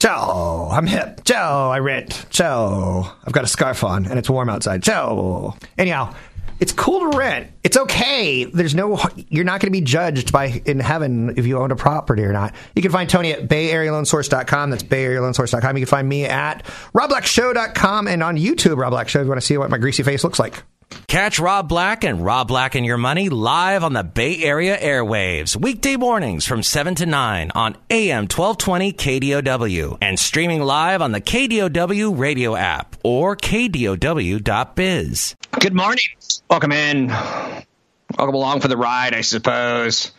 Joe, 0.00 0.68
I'm 0.72 0.86
hip. 0.86 1.24
Joe, 1.24 1.70
I 1.70 1.78
rent. 1.80 2.24
Joe, 2.30 3.06
I've 3.26 3.34
got 3.34 3.44
a 3.44 3.48
scarf 3.48 3.84
on 3.84 4.06
and 4.06 4.18
it's 4.18 4.30
warm 4.30 4.48
outside. 4.48 4.82
Joe. 4.82 5.54
Anyhow, 5.76 6.14
it's 6.60 6.72
cool 6.72 7.10
to 7.10 7.16
rent. 7.16 7.50
It's 7.64 7.76
okay. 7.76 8.44
There's 8.44 8.74
no, 8.74 9.00
you're 9.28 9.44
not 9.44 9.60
going 9.60 9.72
to 9.72 9.78
be 9.78 9.80
judged 9.80 10.32
by 10.32 10.62
in 10.64 10.80
heaven 10.80 11.38
if 11.38 11.46
you 11.46 11.58
own 11.58 11.70
a 11.70 11.76
property 11.76 12.22
or 12.22 12.32
not. 12.32 12.54
You 12.74 12.82
can 12.82 12.92
find 12.92 13.08
Tony 13.08 13.32
at 13.32 13.48
bayarealoansource.com. 13.48 14.70
That's 14.70 14.82
bayarealoansource.com. 14.82 15.76
You 15.76 15.86
can 15.86 15.90
find 15.90 16.08
me 16.08 16.26
at 16.26 16.64
robblackshow.com 16.94 18.08
and 18.08 18.22
on 18.22 18.36
YouTube, 18.36 18.76
Rob 18.76 18.90
Black 18.90 19.08
Show, 19.08 19.20
if 19.20 19.24
you 19.24 19.28
want 19.28 19.40
to 19.40 19.46
see 19.46 19.56
what 19.56 19.70
my 19.70 19.78
greasy 19.78 20.02
face 20.02 20.22
looks 20.22 20.38
like. 20.38 20.62
Catch 21.06 21.38
Rob 21.38 21.68
Black 21.68 22.04
and 22.04 22.24
Rob 22.24 22.48
Black 22.48 22.74
and 22.74 22.84
Your 22.84 22.96
Money 22.96 23.28
live 23.28 23.84
on 23.84 23.92
the 23.92 24.04
Bay 24.04 24.42
Area 24.42 24.76
airwaves, 24.76 25.56
weekday 25.56 25.96
mornings 25.96 26.46
from 26.46 26.62
7 26.62 26.94
to 26.96 27.06
9 27.06 27.52
on 27.54 27.76
AM 27.90 28.24
1220 28.24 28.92
KDOW 28.92 29.98
and 30.00 30.18
streaming 30.18 30.62
live 30.62 31.00
on 31.00 31.12
the 31.12 31.20
KDOW 31.20 32.18
radio 32.18 32.56
app 32.56 32.96
or 33.04 33.36
KDOW.biz. 33.36 35.36
Good 35.60 35.74
morning. 35.74 36.06
Welcome 36.48 36.72
in. 36.72 37.08
Welcome 37.08 38.34
along 38.34 38.60
for 38.62 38.68
the 38.68 38.78
ride, 38.78 39.12
I 39.12 39.20
suppose. 39.20 40.10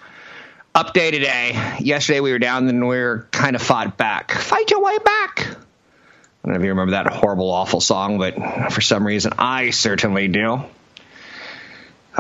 Update 0.76 1.14
today. 1.14 1.78
Yesterday 1.80 2.20
we 2.20 2.32
were 2.32 2.38
down 2.38 2.68
and 2.68 2.88
we 2.88 2.96
were 2.96 3.28
kind 3.32 3.56
of 3.56 3.64
fought 3.64 3.98
back. 3.98 4.34
Fight 4.34 4.70
your 4.70 4.84
way 4.84 5.00
back. 5.00 5.40
I 5.40 5.44
don't 6.44 6.54
know 6.54 6.54
if 6.58 6.62
you 6.62 6.70
remember 6.70 6.92
that 6.92 7.08
horrible, 7.08 7.50
awful 7.50 7.82
song, 7.82 8.20
but 8.20 8.36
for 8.72 8.82
some 8.82 9.04
reason 9.06 9.34
I 9.40 9.72
certainly 9.72 10.28
do. 10.28 10.54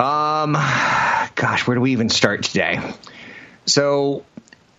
Um, 0.01 0.53
gosh, 1.35 1.67
where 1.67 1.75
do 1.75 1.81
we 1.81 1.91
even 1.91 2.09
start 2.09 2.41
today? 2.41 2.79
So 3.67 4.25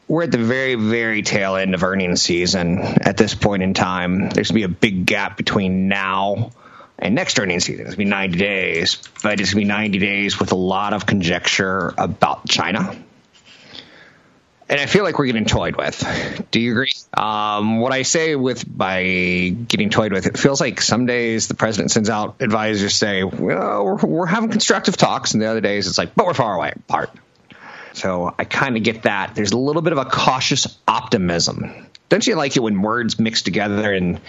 we're 0.09 0.25
at 0.25 0.33
the 0.33 0.39
very, 0.39 0.75
very 0.75 1.23
tail 1.23 1.55
end 1.55 1.77
of 1.77 1.85
earnings 1.85 2.23
season 2.23 2.81
at 2.81 3.17
this 3.17 3.37
point 3.37 3.63
in 3.63 3.73
time. 3.73 4.31
There's 4.31 4.51
going 4.51 4.63
to 4.63 4.69
be 4.69 4.75
a 4.75 4.81
big 4.81 5.07
gap 5.07 5.37
between 5.37 5.87
now 5.87 6.51
and 7.03 7.17
next 7.17 7.39
earnings 7.39 7.65
season. 7.65 7.87
It's 7.87 7.97
going 7.97 8.09
to 8.09 8.15
be 8.15 8.17
90 8.17 8.39
days, 8.39 8.99
but 9.23 9.41
it's 9.41 9.53
going 9.53 9.67
to 9.67 9.67
be 9.67 9.75
90 9.81 9.99
days 9.99 10.39
with 10.39 10.53
a 10.53 10.57
lot 10.57 10.95
of 10.95 11.05
conjecture 11.05 11.93
about 11.99 12.49
China. 12.49 12.97
And 14.69 14.81
I 14.81 14.87
feel 14.87 15.03
like 15.03 15.19
we're 15.19 15.27
getting 15.27 15.45
toyed 15.45 15.77
with. 15.77 16.47
Do 16.51 16.61
you 16.61 16.71
agree? 16.71 16.93
Um, 17.13 17.81
what 17.81 17.93
I 17.93 18.03
say 18.03 18.37
with 18.37 18.65
by 18.67 19.03
getting 19.49 19.91
toyed 19.91 20.13
with, 20.13 20.27
it 20.27 20.39
feels 20.39 20.61
like 20.61 20.81
some 20.81 21.05
days 21.05 21.49
the 21.49 21.55
president 21.55 21.91
sends 21.91 22.09
out 22.09 22.37
advisors 22.41 22.95
say, 22.95 23.25
well, 23.25 23.85
we're, 23.85 23.97
we're 23.97 24.27
having 24.27 24.49
constructive 24.49 24.97
talks. 24.97 25.35
And 25.35 25.43
the 25.43 25.47
other 25.47 25.61
days 25.61 25.89
it's 25.89 25.99
like, 25.99 26.15
but 26.15 26.25
we're 26.25 26.35
far 26.35 26.55
away 26.55 26.73
apart. 26.75 27.11
So 27.95 28.35
I 28.39 28.45
kind 28.45 28.77
of 28.77 28.83
get 28.85 29.03
that. 29.03 29.35
There's 29.35 29.53
a 29.53 29.59
little 29.59 29.83
bit 29.83 29.93
of 29.93 29.99
a 29.99 30.07
cautious 30.07 30.79
optimism. 30.89 31.89
Don't 32.09 32.27
you 32.27 32.37
like 32.37 32.57
it 32.57 32.61
when 32.61 32.81
words 32.81 33.19
mix 33.19 33.43
together 33.43 33.93
and 33.93 34.21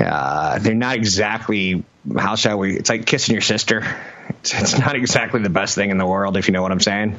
uh, 0.00 0.58
they're 0.58 0.74
not 0.74 0.96
exactly, 0.96 1.84
how 2.16 2.36
shall 2.36 2.58
we, 2.58 2.76
it's 2.76 2.90
like 2.90 3.06
kissing 3.06 3.34
your 3.34 3.42
sister. 3.42 3.84
It's, 4.40 4.54
it's 4.54 4.78
not 4.78 4.94
exactly 4.94 5.42
the 5.42 5.50
best 5.50 5.74
thing 5.74 5.90
in 5.90 5.98
the 5.98 6.06
world, 6.06 6.36
if 6.36 6.48
you 6.48 6.52
know 6.52 6.62
what 6.62 6.72
I'm 6.72 6.80
saying. 6.80 7.18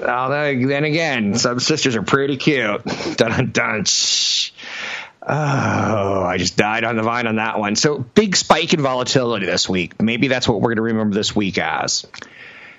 Although, 0.00 0.66
then 0.66 0.84
again, 0.84 1.34
some 1.36 1.60
sisters 1.60 1.96
are 1.96 2.02
pretty 2.02 2.36
cute. 2.36 2.82
Dun 3.16 3.50
dun. 3.50 3.84
Shh. 3.84 4.50
Oh, 5.22 6.22
I 6.24 6.38
just 6.38 6.56
died 6.56 6.84
on 6.84 6.96
the 6.96 7.02
vine 7.02 7.26
on 7.26 7.36
that 7.36 7.58
one. 7.58 7.76
So, 7.76 7.98
big 7.98 8.34
spike 8.36 8.72
in 8.72 8.80
volatility 8.80 9.44
this 9.44 9.68
week. 9.68 10.00
Maybe 10.00 10.28
that's 10.28 10.48
what 10.48 10.60
we're 10.60 10.74
going 10.74 10.76
to 10.76 10.82
remember 10.82 11.14
this 11.14 11.36
week 11.36 11.58
as. 11.58 12.06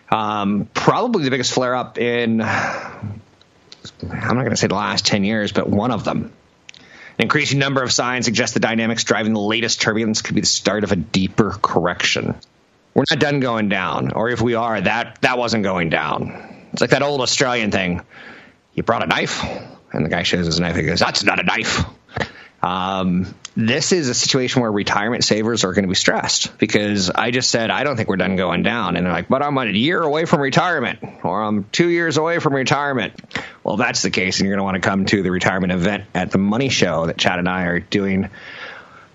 Um, 0.09 0.67
probably 0.73 1.23
the 1.23 1.29
biggest 1.29 1.53
flare 1.53 1.75
up 1.75 1.97
in, 1.97 2.41
I'm 2.41 3.21
not 4.01 4.33
going 4.33 4.49
to 4.49 4.57
say 4.57 4.67
the 4.67 4.75
last 4.75 5.05
10 5.05 5.23
years, 5.23 5.51
but 5.51 5.69
one 5.69 5.91
of 5.91 6.03
them. 6.03 6.33
An 7.17 7.23
increasing 7.23 7.59
number 7.59 7.83
of 7.83 7.91
signs 7.91 8.25
suggest 8.25 8.53
the 8.53 8.59
dynamics 8.59 9.03
driving 9.03 9.33
the 9.33 9.39
latest 9.39 9.81
turbulence 9.81 10.21
could 10.21 10.35
be 10.35 10.41
the 10.41 10.47
start 10.47 10.83
of 10.83 10.91
a 10.91 10.95
deeper 10.95 11.51
correction. 11.61 12.35
We're 12.93 13.05
not 13.09 13.19
done 13.19 13.39
going 13.39 13.69
down, 13.69 14.11
or 14.11 14.29
if 14.29 14.41
we 14.41 14.55
are, 14.55 14.81
that 14.81 15.19
that 15.21 15.37
wasn't 15.37 15.63
going 15.63 15.89
down. 15.89 16.67
It's 16.73 16.81
like 16.81 16.91
that 16.91 17.03
old 17.03 17.21
Australian 17.21 17.71
thing. 17.71 18.01
You 18.73 18.83
brought 18.83 19.03
a 19.03 19.07
knife, 19.07 19.43
and 19.91 20.05
the 20.05 20.09
guy 20.09 20.23
shows 20.23 20.45
his 20.45 20.59
knife. 20.59 20.75
He 20.75 20.83
goes, 20.83 20.99
"That's 20.99 21.23
not 21.23 21.39
a 21.39 21.43
knife." 21.43 21.85
Um, 22.61 23.33
this 23.55 23.91
is 23.91 24.07
a 24.07 24.13
situation 24.13 24.61
where 24.61 24.71
retirement 24.71 25.23
savers 25.23 25.63
are 25.63 25.73
going 25.73 25.83
to 25.83 25.89
be 25.89 25.95
stressed 25.95 26.57
because 26.57 27.09
I 27.09 27.31
just 27.31 27.51
said 27.51 27.69
I 27.69 27.83
don't 27.83 27.97
think 27.97 28.07
we're 28.07 28.17
done 28.17 28.37
going 28.37 28.63
down, 28.63 28.95
and 28.95 29.05
they're 29.05 29.13
like, 29.13 29.27
"But 29.27 29.41
I'm 29.43 29.57
a 29.57 29.65
year 29.65 30.01
away 30.01 30.25
from 30.25 30.41
retirement, 30.41 30.99
or 31.23 31.41
I'm 31.41 31.65
two 31.71 31.89
years 31.89 32.17
away 32.17 32.39
from 32.39 32.53
retirement." 32.53 33.13
Well, 33.63 33.75
if 33.75 33.79
that's 33.79 34.01
the 34.01 34.09
case, 34.09 34.39
and 34.39 34.47
you're 34.47 34.55
going 34.55 34.61
to 34.61 34.63
want 34.63 34.81
to 34.81 34.89
come 34.89 35.05
to 35.07 35.21
the 35.21 35.31
retirement 35.31 35.73
event 35.73 36.05
at 36.13 36.31
the 36.31 36.37
Money 36.37 36.69
Show 36.69 37.07
that 37.07 37.17
Chad 37.17 37.39
and 37.39 37.49
I 37.49 37.63
are 37.63 37.79
doing 37.79 38.25
a 38.25 38.29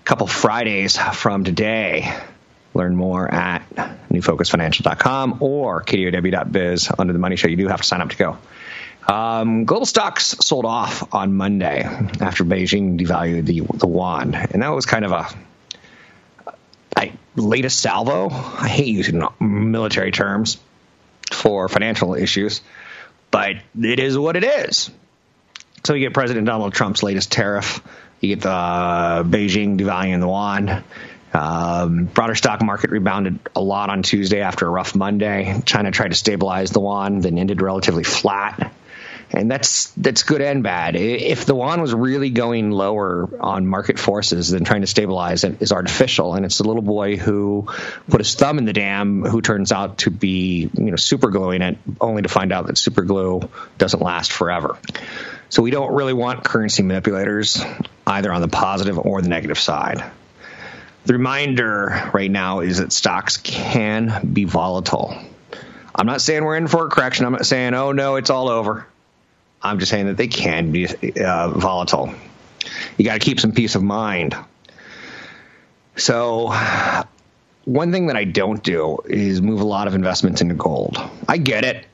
couple 0.05 0.27
Fridays 0.27 0.97
from 0.97 1.43
today. 1.43 2.13
Learn 2.73 2.95
more 2.95 3.27
at 3.33 3.67
newfocusfinancial.com 4.11 5.37
or 5.39 5.81
kdow.biz 5.81 6.91
under 6.99 7.11
the 7.11 7.19
Money 7.19 7.37
Show. 7.37 7.47
You 7.47 7.55
do 7.55 7.67
have 7.69 7.81
to 7.81 7.87
sign 7.87 8.01
up 8.01 8.09
to 8.09 8.17
go. 8.17 8.37
Um, 9.07 9.65
global 9.65 9.85
stocks 9.85 10.35
sold 10.41 10.65
off 10.65 11.13
on 11.13 11.35
Monday 11.35 11.83
after 11.83 12.43
Beijing 12.43 12.99
devalued 12.99 13.45
the 13.45 13.61
the 13.61 13.87
yuan, 13.87 14.35
and 14.35 14.61
that 14.61 14.69
was 14.69 14.85
kind 14.85 15.05
of 15.05 15.11
a, 15.11 15.27
latest 17.37 17.79
salvo. 17.79 18.29
I 18.29 18.67
hate 18.67 18.87
using 18.87 19.23
military 19.39 20.11
terms 20.11 20.57
for 21.31 21.69
financial 21.69 22.15
issues, 22.15 22.61
but 23.31 23.55
it 23.79 23.99
is 23.99 24.17
what 24.17 24.35
it 24.35 24.43
is. 24.43 24.89
So 25.85 25.93
you 25.93 26.01
get 26.01 26.13
President 26.13 26.45
Donald 26.47 26.73
Trump's 26.73 27.03
latest 27.03 27.31
tariff. 27.31 27.81
You 28.19 28.35
get 28.35 28.41
the 28.41 28.49
Beijing 28.49 29.79
devaluing 29.79 30.19
the 30.19 30.27
yuan. 30.27 30.83
Um, 31.33 32.05
broader 32.05 32.35
stock 32.35 32.63
market 32.63 32.89
rebounded 32.89 33.39
a 33.55 33.61
lot 33.61 33.89
on 33.89 34.01
Tuesday 34.01 34.41
after 34.41 34.65
a 34.65 34.69
rough 34.69 34.95
Monday. 34.95 35.61
China 35.65 35.91
tried 35.91 36.09
to 36.09 36.15
stabilize 36.15 36.71
the 36.71 36.79
yuan, 36.81 37.21
then 37.21 37.37
ended 37.37 37.61
relatively 37.61 38.03
flat. 38.03 38.73
And 39.37 39.51
that's 39.51 39.91
that's 39.91 40.23
good 40.23 40.41
and 40.41 40.63
bad. 40.63 40.95
If 40.95 41.45
the 41.45 41.53
yuan 41.53 41.79
was 41.79 41.93
really 41.93 42.31
going 42.31 42.71
lower 42.71 43.29
on 43.39 43.67
market 43.67 43.99
forces, 43.99 44.49
then 44.49 44.63
trying 44.63 44.81
to 44.81 44.87
stabilize 44.87 45.43
it 45.43 45.61
is 45.61 45.71
artificial. 45.71 46.33
And 46.33 46.43
it's 46.43 46.57
the 46.57 46.63
little 46.63 46.81
boy 46.81 47.17
who 47.17 47.67
put 48.09 48.19
his 48.19 48.33
thumb 48.33 48.57
in 48.57 48.65
the 48.65 48.73
dam 48.73 49.21
who 49.21 49.41
turns 49.41 49.71
out 49.71 49.99
to 49.99 50.09
be 50.09 50.71
you 50.73 50.89
know 50.89 50.95
super 50.95 51.29
gluing 51.29 51.61
it, 51.61 51.77
only 52.01 52.23
to 52.23 52.29
find 52.29 52.51
out 52.51 52.65
that 52.65 52.79
super 52.79 53.03
glue 53.03 53.47
doesn't 53.77 54.01
last 54.01 54.31
forever. 54.31 54.75
So 55.49 55.61
we 55.61 55.69
don't 55.69 55.93
really 55.93 56.13
want 56.13 56.43
currency 56.43 56.81
manipulators 56.81 57.63
either 58.07 58.33
on 58.33 58.41
the 58.41 58.47
positive 58.47 58.97
or 58.97 59.21
the 59.21 59.29
negative 59.29 59.59
side. 59.59 60.03
The 61.05 61.13
reminder 61.13 62.09
right 62.11 62.31
now 62.31 62.61
is 62.61 62.79
that 62.79 62.91
stocks 62.91 63.37
can 63.37 64.33
be 64.33 64.45
volatile. 64.45 65.15
I'm 65.93 66.07
not 66.07 66.21
saying 66.21 66.43
we're 66.43 66.57
in 66.57 66.67
for 66.67 66.87
a 66.87 66.89
correction. 66.89 67.25
I'm 67.27 67.33
not 67.33 67.45
saying, 67.45 67.75
oh 67.75 67.91
no, 67.91 68.15
it's 68.15 68.31
all 68.31 68.49
over. 68.49 68.87
I'm 69.61 69.79
just 69.79 69.91
saying 69.91 70.05
that 70.07 70.17
they 70.17 70.27
can 70.27 70.71
be 70.71 70.87
uh, 70.87 71.49
volatile. 71.49 72.13
You 72.97 73.05
got 73.05 73.13
to 73.13 73.19
keep 73.19 73.39
some 73.39 73.51
peace 73.51 73.75
of 73.75 73.83
mind. 73.83 74.35
So, 75.95 76.53
one 77.65 77.91
thing 77.91 78.07
that 78.07 78.15
I 78.15 78.23
don't 78.23 78.63
do 78.63 78.99
is 79.05 79.41
move 79.41 79.61
a 79.61 79.65
lot 79.65 79.87
of 79.87 79.95
investments 79.95 80.41
into 80.41 80.53
gold. 80.55 80.97
I 81.27 81.37
get 81.37 81.65
it. 81.65 81.85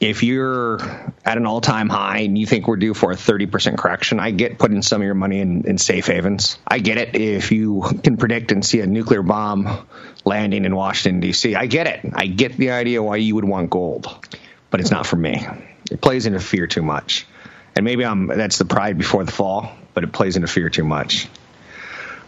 if 0.00 0.22
you're 0.22 0.80
at 1.24 1.36
an 1.36 1.46
all-time 1.46 1.88
high 1.88 2.18
and 2.18 2.38
you 2.38 2.46
think 2.46 2.68
we're 2.68 2.76
due 2.76 2.94
for 2.94 3.10
a 3.10 3.16
30% 3.16 3.76
correction, 3.76 4.20
I 4.20 4.30
get 4.30 4.58
putting 4.58 4.80
some 4.82 5.00
of 5.02 5.04
your 5.04 5.14
money 5.14 5.40
in, 5.40 5.64
in 5.66 5.76
safe 5.78 6.06
havens. 6.06 6.56
I 6.66 6.78
get 6.78 6.98
it 6.98 7.16
if 7.16 7.50
you 7.50 7.82
can 8.04 8.16
predict 8.16 8.52
and 8.52 8.64
see 8.64 8.80
a 8.80 8.86
nuclear 8.86 9.22
bomb 9.22 9.86
landing 10.24 10.64
in 10.64 10.74
Washington 10.74 11.20
D.C. 11.20 11.54
I 11.56 11.66
get 11.66 11.86
it. 11.88 12.12
I 12.14 12.26
get 12.26 12.56
the 12.56 12.70
idea 12.70 13.02
why 13.02 13.16
you 13.16 13.34
would 13.34 13.44
want 13.44 13.70
gold, 13.70 14.06
but 14.70 14.80
it's 14.80 14.90
not 14.92 15.06
for 15.06 15.16
me. 15.16 15.44
It 15.90 16.00
plays 16.00 16.26
into 16.26 16.40
fear 16.40 16.66
too 16.66 16.82
much, 16.82 17.26
and 17.74 17.84
maybe 17.84 18.04
I'm 18.04 18.26
that's 18.26 18.58
the 18.58 18.64
pride 18.64 18.98
before 18.98 19.24
the 19.24 19.32
fall, 19.32 19.72
but 19.94 20.04
it 20.04 20.12
plays 20.12 20.36
into 20.36 20.48
fear 20.48 20.70
too 20.70 20.84
much. 20.84 21.28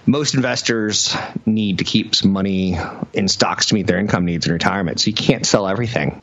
Most 0.06 0.34
investors 0.34 1.14
need 1.44 1.78
to 1.78 1.84
keep 1.84 2.14
some 2.14 2.32
money 2.32 2.78
in 3.12 3.28
stocks 3.28 3.66
to 3.66 3.74
meet 3.74 3.86
their 3.86 3.98
income 3.98 4.24
needs 4.24 4.46
in 4.46 4.52
retirement, 4.52 5.00
so 5.00 5.08
you 5.08 5.14
can't 5.14 5.44
sell 5.44 5.68
everything 5.68 6.22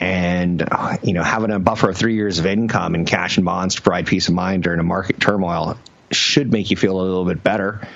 and 0.00 0.66
you 1.02 1.12
know 1.12 1.22
having 1.22 1.50
a 1.50 1.58
buffer 1.58 1.90
of 1.90 1.96
three 1.96 2.14
years 2.14 2.38
of 2.38 2.46
income 2.46 2.94
in 2.94 3.04
cash 3.04 3.36
and 3.36 3.44
bonds 3.44 3.76
to 3.76 3.82
provide 3.82 4.06
peace 4.06 4.28
of 4.28 4.34
mind 4.34 4.62
during 4.62 4.80
a 4.80 4.84
market 4.84 5.20
turmoil 5.20 5.76
should 6.10 6.52
make 6.52 6.70
you 6.70 6.76
feel 6.76 7.00
a 7.00 7.02
little 7.02 7.24
bit 7.24 7.42
better. 7.42 7.86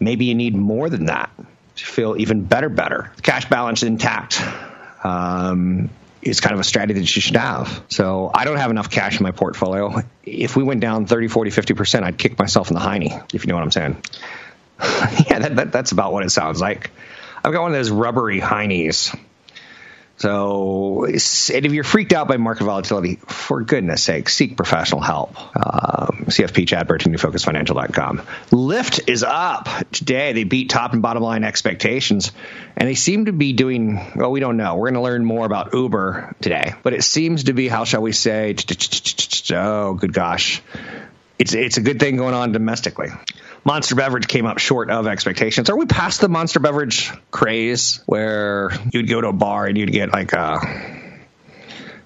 Maybe 0.00 0.26
you 0.26 0.34
need 0.34 0.54
more 0.54 0.90
than 0.90 1.06
that 1.06 1.30
to 1.76 1.84
feel 1.84 2.16
even 2.18 2.44
better. 2.44 2.68
Better 2.68 3.12
cash 3.22 3.48
balance 3.48 3.82
intact. 3.82 4.42
Um, 5.04 5.90
is 6.22 6.40
kind 6.40 6.54
of 6.54 6.60
a 6.60 6.64
strategy 6.64 7.00
that 7.00 7.16
you 7.16 7.20
should 7.20 7.36
have. 7.36 7.84
So 7.88 8.30
I 8.32 8.44
don't 8.44 8.56
have 8.56 8.70
enough 8.70 8.90
cash 8.90 9.18
in 9.18 9.24
my 9.24 9.32
portfolio. 9.32 10.02
If 10.22 10.56
we 10.56 10.62
went 10.62 10.80
down 10.80 11.06
30, 11.06 11.28
40, 11.28 11.50
50%, 11.50 12.02
I'd 12.04 12.16
kick 12.16 12.38
myself 12.38 12.70
in 12.70 12.74
the 12.74 12.80
hiney, 12.80 13.34
if 13.34 13.44
you 13.44 13.48
know 13.48 13.56
what 13.56 13.64
I'm 13.64 13.70
saying. 13.72 14.02
yeah, 15.28 15.40
that, 15.40 15.56
that, 15.56 15.72
that's 15.72 15.92
about 15.92 16.12
what 16.12 16.24
it 16.24 16.30
sounds 16.30 16.60
like. 16.60 16.90
I've 17.44 17.52
got 17.52 17.62
one 17.62 17.72
of 17.72 17.76
those 17.76 17.90
rubbery 17.90 18.40
heinies 18.40 19.16
so, 20.22 21.04
and 21.04 21.16
if 21.66 21.72
you're 21.72 21.82
freaked 21.82 22.12
out 22.12 22.28
by 22.28 22.36
market 22.36 22.62
volatility, 22.62 23.16
for 23.16 23.60
goodness 23.62 24.04
sake, 24.04 24.28
seek 24.28 24.56
professional 24.56 25.00
help. 25.00 25.36
Um, 25.56 26.26
CFP 26.28 26.68
Chad 26.68 26.86
Burton, 26.86 27.12
NewFocusFinancial.com. 27.12 28.18
Lyft 28.52 29.08
is 29.08 29.24
up 29.24 29.68
today. 29.90 30.32
They 30.32 30.44
beat 30.44 30.70
top 30.70 30.92
and 30.92 31.02
bottom 31.02 31.24
line 31.24 31.42
expectations, 31.42 32.30
and 32.76 32.88
they 32.88 32.94
seem 32.94 33.24
to 33.24 33.32
be 33.32 33.52
doing 33.52 34.12
well. 34.14 34.30
We 34.30 34.38
don't 34.38 34.56
know. 34.56 34.76
We're 34.76 34.92
going 34.92 34.94
to 34.94 35.00
learn 35.00 35.24
more 35.24 35.44
about 35.44 35.74
Uber 35.74 36.36
today, 36.40 36.74
but 36.84 36.92
it 36.92 37.02
seems 37.02 37.44
to 37.44 37.52
be 37.52 37.66
how 37.66 37.82
shall 37.82 38.02
we 38.02 38.12
say? 38.12 38.54
Oh, 39.52 39.94
good 39.94 40.12
gosh, 40.12 40.62
it's 41.36 41.52
it's 41.52 41.78
a 41.78 41.82
good 41.82 41.98
thing 41.98 42.16
going 42.16 42.34
on 42.34 42.52
domestically. 42.52 43.08
Monster 43.64 43.94
Beverage 43.94 44.26
came 44.26 44.46
up 44.46 44.58
short 44.58 44.90
of 44.90 45.06
expectations. 45.06 45.70
Are 45.70 45.76
we 45.76 45.86
past 45.86 46.20
the 46.20 46.28
Monster 46.28 46.60
Beverage 46.60 47.12
craze 47.30 48.02
where 48.06 48.70
you'd 48.92 49.08
go 49.08 49.20
to 49.20 49.28
a 49.28 49.32
bar 49.32 49.66
and 49.66 49.78
you'd 49.78 49.92
get 49.92 50.12
like 50.12 50.32
a, 50.32 50.58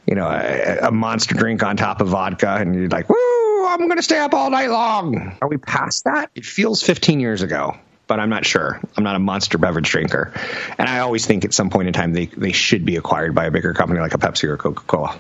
you 0.07 0.15
know, 0.15 0.29
a, 0.29 0.89
a 0.89 0.91
monster 0.91 1.35
drink 1.35 1.63
on 1.63 1.77
top 1.77 2.01
of 2.01 2.09
vodka 2.09 2.57
and 2.57 2.75
you'd 2.75 2.93
like, 2.93 3.09
woo, 3.09 3.67
I'm 3.67 3.79
going 3.79 3.97
to 3.97 4.03
stay 4.03 4.19
up 4.19 4.35
all 4.35 4.51
night 4.51 4.71
long. 4.71 5.37
Are 5.41 5.49
we 5.49 5.57
past 5.57 6.05
that? 6.05 6.31
It 6.35 6.45
feels 6.45 6.83
15 6.83 7.21
years 7.21 7.43
ago 7.43 7.77
but 8.07 8.21
I'm 8.21 8.31
not 8.31 8.47
sure. 8.47 8.81
I'm 8.97 9.05
not 9.05 9.17
a 9.17 9.19
monster 9.19 9.59
beverage 9.59 9.91
drinker. 9.91 10.33
And 10.79 10.89
I 10.89 11.01
always 11.01 11.27
think 11.27 11.45
at 11.45 11.53
some 11.53 11.71
point 11.71 11.89
in 11.89 11.93
time 11.93 12.13
they, 12.13 12.27
they 12.27 12.53
should 12.53 12.85
be 12.85 12.97
acquired 12.97 13.35
by 13.35 13.47
a 13.47 13.51
bigger 13.51 13.75
company 13.75 14.01
like 14.01 14.15
a 14.15 14.19
Pepsi 14.19 14.45
or 14.45 14.57
Coca 14.57 14.85
Cola. 14.87 15.19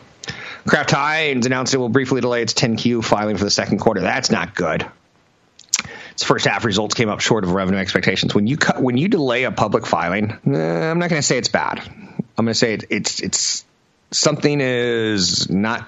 Kraft 0.67 0.91
Heinz 0.91 1.47
announced 1.47 1.75
it 1.75 1.79
will 1.79 1.89
briefly 1.89 2.21
delay 2.21 2.43
its 2.43 2.55
10Q 2.55 3.05
filing 3.05 3.37
for 3.37 3.45
the 3.45 3.51
second 3.51 3.79
quarter. 3.79 4.01
That's 4.01 4.31
not 4.31 4.55
good. 4.55 4.87
Its 6.17 6.25
first 6.25 6.47
half 6.47 6.65
results 6.65 6.95
came 6.95 7.11
up 7.11 7.21
short 7.21 7.45
of 7.45 7.53
revenue 7.53 7.77
expectations. 7.79 8.35
When 8.35 8.47
you 8.47 8.57
cut, 8.57 8.81
when 8.81 8.97
you 8.97 9.07
delay 9.07 9.45
a 9.45 9.53
public 9.53 9.85
filing, 9.85 10.31
eh, 10.31 10.91
I'm 10.91 10.99
not 10.99 11.11
going 11.11 11.21
to 11.21 11.23
say 11.23 11.37
it's 11.37 11.51
bad. 11.51 11.79
I'm 11.87 12.47
going 12.47 12.47
to 12.47 12.55
say 12.55 12.73
it, 12.73 12.85
it's 12.89 13.21
it's 13.21 13.67
something 14.13 14.63
is 14.63 15.51
not 15.51 15.87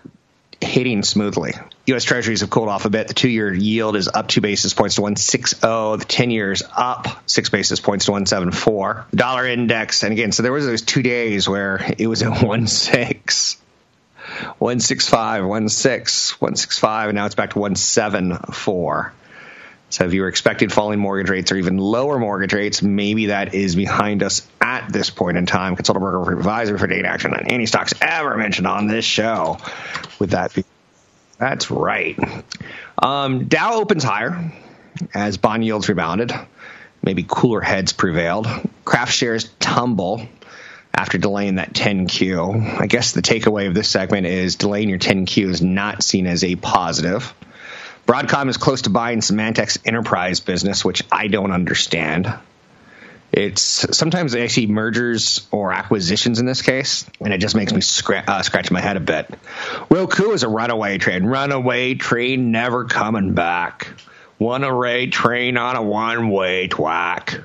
hitting 0.60 1.02
smoothly. 1.02 1.54
U.S. 1.86 2.04
Treasuries 2.04 2.42
have 2.42 2.50
cooled 2.50 2.68
off 2.68 2.84
a 2.84 2.90
bit. 2.90 3.08
The 3.08 3.14
two-year 3.14 3.54
yield 3.54 3.96
is 3.96 4.06
up 4.06 4.28
two 4.28 4.42
basis 4.42 4.74
points 4.74 4.96
to 4.96 5.00
160. 5.00 5.60
The 5.60 6.04
10 6.06 6.30
years 6.30 6.62
up 6.76 7.06
six 7.26 7.48
basis 7.48 7.80
points 7.80 8.04
to 8.04 8.10
174. 8.10 9.06
The 9.10 9.16
dollar 9.16 9.46
index, 9.46 10.02
and 10.02 10.12
again, 10.12 10.32
so 10.32 10.42
there 10.42 10.52
was 10.52 10.66
those 10.66 10.82
two 10.82 11.00
days 11.00 11.48
where 11.48 11.80
it 11.96 12.06
was 12.06 12.22
at 12.22 12.32
1.6. 12.32 13.56
165, 14.58 15.42
1.6, 15.44 16.32
165, 16.32 17.08
and 17.08 17.16
now 17.16 17.24
it's 17.24 17.34
back 17.34 17.54
to 17.54 17.58
174. 17.58 19.14
So 19.90 20.04
if 20.04 20.12
you 20.12 20.22
were 20.22 20.28
expecting 20.28 20.68
falling 20.68 20.98
mortgage 20.98 21.30
rates 21.30 21.50
or 21.50 21.56
even 21.56 21.78
lower 21.78 22.18
mortgage 22.18 22.52
rates, 22.52 22.82
maybe 22.82 23.26
that 23.26 23.54
is 23.54 23.74
behind 23.74 24.22
us 24.22 24.46
at 24.60 24.92
this 24.92 25.08
point 25.08 25.38
in 25.38 25.46
time. 25.46 25.76
Consultant 25.76 26.02
broker 26.02 26.32
advisor 26.32 26.76
for 26.76 26.86
date 26.86 27.06
action 27.06 27.32
on 27.32 27.46
any 27.48 27.66
stocks 27.66 27.94
ever 28.00 28.36
mentioned 28.36 28.66
on 28.66 28.86
this 28.86 29.04
show. 29.04 29.58
With 30.18 30.30
that, 30.30 30.54
be? 30.54 30.64
that's 31.38 31.70
right. 31.70 32.18
Um, 33.00 33.46
Dow 33.46 33.74
opens 33.74 34.04
higher 34.04 34.52
as 35.14 35.38
bond 35.38 35.64
yields 35.64 35.88
rebounded. 35.88 36.32
Maybe 37.02 37.24
cooler 37.26 37.60
heads 37.60 37.92
prevailed. 37.92 38.46
Kraft 38.84 39.14
shares 39.14 39.48
tumble 39.60 40.26
after 40.92 41.16
delaying 41.16 41.54
that 41.54 41.72
10Q. 41.72 42.80
I 42.80 42.86
guess 42.86 43.12
the 43.12 43.22
takeaway 43.22 43.68
of 43.68 43.74
this 43.74 43.88
segment 43.88 44.26
is 44.26 44.56
delaying 44.56 44.88
your 44.88 44.98
10Q 44.98 45.48
is 45.48 45.62
not 45.62 46.02
seen 46.02 46.26
as 46.26 46.44
a 46.44 46.56
positive. 46.56 47.32
Broadcom 48.08 48.48
is 48.48 48.56
close 48.56 48.82
to 48.82 48.90
buying 48.90 49.20
Symantec's 49.20 49.78
enterprise 49.84 50.40
business, 50.40 50.82
which 50.82 51.02
I 51.12 51.28
don't 51.28 51.52
understand. 51.52 52.32
It's 53.30 53.94
sometimes 53.94 54.34
I 54.34 54.46
see 54.46 54.66
mergers 54.66 55.46
or 55.50 55.72
acquisitions 55.72 56.40
in 56.40 56.46
this 56.46 56.62
case, 56.62 57.04
and 57.20 57.34
it 57.34 57.38
just 57.38 57.54
makes 57.54 57.70
me 57.70 57.82
uh, 58.26 58.42
scratch 58.42 58.70
my 58.70 58.80
head 58.80 58.96
a 58.96 59.00
bit. 59.00 59.30
Roku 59.90 60.30
is 60.30 60.42
a 60.42 60.48
runaway 60.48 60.96
train. 60.96 61.24
Runaway 61.24 61.96
train 61.96 62.50
never 62.50 62.86
coming 62.86 63.34
back. 63.34 63.88
One 64.38 64.64
array 64.64 65.08
train 65.08 65.58
on 65.58 65.76
a 65.76 65.82
one 65.82 66.30
way 66.30 66.68
twack. 66.68 67.42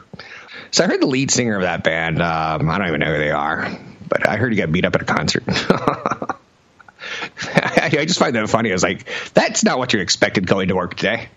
So 0.71 0.85
I 0.85 0.87
heard 0.87 1.01
the 1.01 1.07
lead 1.07 1.29
singer 1.29 1.57
of 1.57 1.63
that 1.63 1.83
band. 1.83 2.21
Um, 2.21 2.69
I 2.69 2.77
don't 2.77 2.87
even 2.87 3.01
know 3.01 3.07
who 3.07 3.17
they 3.17 3.31
are, 3.31 3.69
but 4.07 4.29
I 4.29 4.37
heard 4.37 4.53
he 4.53 4.59
got 4.59 4.71
beat 4.71 4.85
up 4.85 4.95
at 4.95 5.01
a 5.01 5.05
concert. 5.05 5.43
I 7.55 8.05
just 8.05 8.19
find 8.19 8.35
that 8.35 8.49
funny. 8.49 8.69
I 8.69 8.73
was 8.73 8.83
like, 8.83 9.07
that's 9.33 9.63
not 9.63 9.77
what 9.77 9.93
you 9.93 9.99
expected 9.99 10.47
going 10.47 10.69
to 10.69 10.75
work 10.75 10.95
today. 10.95 11.29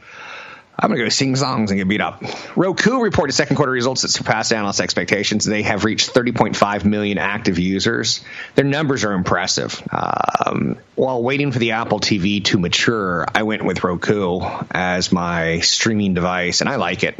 I'm 0.78 0.90
going 0.90 0.98
to 0.98 1.04
go 1.06 1.08
sing 1.08 1.36
songs 1.36 1.70
and 1.70 1.78
get 1.78 1.88
beat 1.88 2.02
up. 2.02 2.22
Roku 2.54 3.00
reported 3.00 3.32
second 3.32 3.56
quarter 3.56 3.72
results 3.72 4.02
that 4.02 4.08
surpassed 4.08 4.52
analyst 4.52 4.80
expectations. 4.80 5.46
They 5.46 5.62
have 5.62 5.84
reached 5.84 6.12
30.5 6.12 6.84
million 6.84 7.16
active 7.16 7.58
users. 7.58 8.22
Their 8.56 8.66
numbers 8.66 9.04
are 9.04 9.12
impressive. 9.12 9.82
Um, 9.90 10.76
while 10.94 11.22
waiting 11.22 11.50
for 11.50 11.58
the 11.58 11.72
Apple 11.72 11.98
TV 11.98 12.44
to 12.44 12.58
mature, 12.58 13.26
I 13.34 13.44
went 13.44 13.64
with 13.64 13.82
Roku 13.84 14.40
as 14.70 15.10
my 15.12 15.60
streaming 15.60 16.12
device, 16.12 16.60
and 16.60 16.68
I 16.68 16.76
like 16.76 17.04
it. 17.04 17.18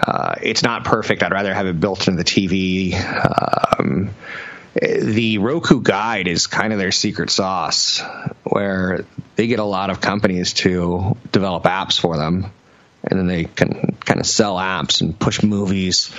Uh, 0.00 0.36
it's 0.40 0.62
not 0.62 0.84
perfect. 0.84 1.24
I'd 1.24 1.32
rather 1.32 1.52
have 1.52 1.66
it 1.66 1.80
built 1.80 2.06
into 2.06 2.22
the 2.22 2.24
TV. 2.24 2.94
Um, 3.80 4.10
the 4.74 5.38
Roku 5.38 5.80
Guide 5.80 6.26
is 6.26 6.46
kind 6.46 6.72
of 6.72 6.78
their 6.78 6.92
secret 6.92 7.30
sauce, 7.30 8.02
where 8.42 9.04
they 9.36 9.46
get 9.46 9.58
a 9.58 9.64
lot 9.64 9.90
of 9.90 10.00
companies 10.00 10.52
to 10.54 11.16
develop 11.30 11.64
apps 11.64 11.98
for 11.98 12.16
them, 12.16 12.46
and 13.04 13.18
then 13.18 13.26
they 13.26 13.44
can 13.44 13.96
kind 14.04 14.20
of 14.20 14.26
sell 14.26 14.56
apps 14.56 15.00
and 15.00 15.18
push 15.18 15.42
movies 15.42 16.12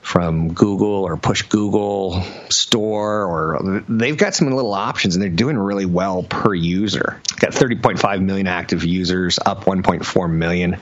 from 0.00 0.52
Google 0.52 1.04
or 1.04 1.16
push 1.16 1.42
Google 1.42 2.24
Store, 2.48 3.24
or 3.24 3.84
they've 3.88 4.16
got 4.16 4.34
some 4.34 4.50
little 4.50 4.74
options, 4.74 5.14
and 5.14 5.22
they're 5.22 5.30
doing 5.30 5.56
really 5.56 5.86
well 5.86 6.24
per 6.24 6.52
user. 6.52 7.20
Got 7.38 7.52
30.5 7.52 8.20
million 8.20 8.48
active 8.48 8.84
users, 8.84 9.38
up 9.44 9.64
1.4 9.64 10.30
million. 10.30 10.76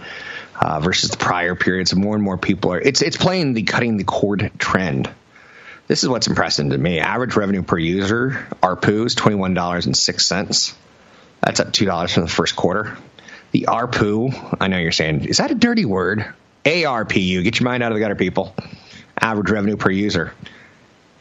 Uh, 0.63 0.79
versus 0.79 1.09
the 1.09 1.17
prior 1.17 1.55
period, 1.55 1.89
so 1.89 1.97
more 1.97 2.15
and 2.15 2.23
more 2.23 2.37
people 2.37 2.75
are. 2.75 2.79
It's 2.79 3.01
it's 3.01 3.17
playing 3.17 3.55
the 3.55 3.63
cutting 3.63 3.97
the 3.97 4.05
cord 4.05 4.51
trend 4.59 5.09
this 5.91 6.05
is 6.05 6.09
what's 6.09 6.29
impressive 6.29 6.71
to 6.71 6.79
me. 6.79 7.01
Average 7.01 7.35
revenue 7.35 7.65
per 7.65 7.77
user, 7.77 8.47
ARPU, 8.63 9.07
is 9.07 9.17
$21.06. 9.17 10.75
That's 11.41 11.59
up 11.59 11.73
$2 11.73 12.15
from 12.15 12.23
the 12.23 12.29
first 12.29 12.55
quarter. 12.55 12.97
The 13.51 13.67
ARPU, 13.69 14.57
I 14.61 14.69
know 14.69 14.79
you're 14.79 14.93
saying, 14.93 15.25
is 15.25 15.39
that 15.39 15.51
a 15.51 15.55
dirty 15.57 15.85
word? 15.85 16.33
ARPU, 16.65 17.43
get 17.43 17.59
your 17.59 17.69
mind 17.69 17.83
out 17.83 17.91
of 17.91 17.97
the 17.97 18.01
gutter, 18.01 18.15
people. 18.15 18.55
Average 19.21 19.51
revenue 19.51 19.77
per 19.77 19.91
user. 19.91 20.33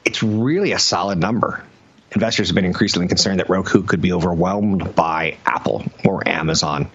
It's 0.06 0.22
really 0.22 0.74
a 0.74 0.80
solid 0.80 1.18
number. 1.18 1.64
Investors 2.12 2.50
have 2.50 2.56
been 2.56 2.66
increasingly 2.66 3.08
concerned 3.08 3.40
that 3.40 3.50
Roku 3.50 3.82
could 3.82 4.02
be 4.02 4.14
overwhelmed 4.14 4.94
by 4.94 5.40
Apple 5.48 5.84
or 6.06 6.28
Amazon 6.28 6.92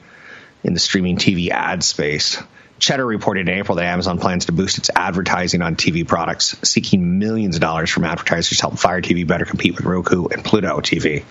in 0.63 0.75
the 0.75 0.81
streaming 0.81 1.17
TV 1.17 1.49
ad 1.49 1.83
space. 1.83 2.41
Cheddar 2.85 3.07
reported 3.07 3.49
in 3.49 3.59
April 3.59 3.77
that 3.77 3.87
Amazon 3.87 4.19
plans 4.19 4.45
to 4.45 4.53
boost 4.53 4.77
its 4.77 4.91
advertising 4.95 5.63
on 5.63 5.75
TV 5.75 6.07
products, 6.07 6.55
seeking 6.69 7.19
millions 7.19 7.57
of 7.57 7.63
dollars 7.63 7.89
from 7.89 8.05
advertisers 8.05 8.59
to 8.59 8.63
help 8.63 8.79
Fire 8.79 9.01
TV 9.01 9.27
better 9.27 9.47
compete 9.47 9.75
with 9.75 9.87
Roku 9.87 10.27
and 10.27 10.45
Pluto 10.45 10.81
TV. 10.81 11.25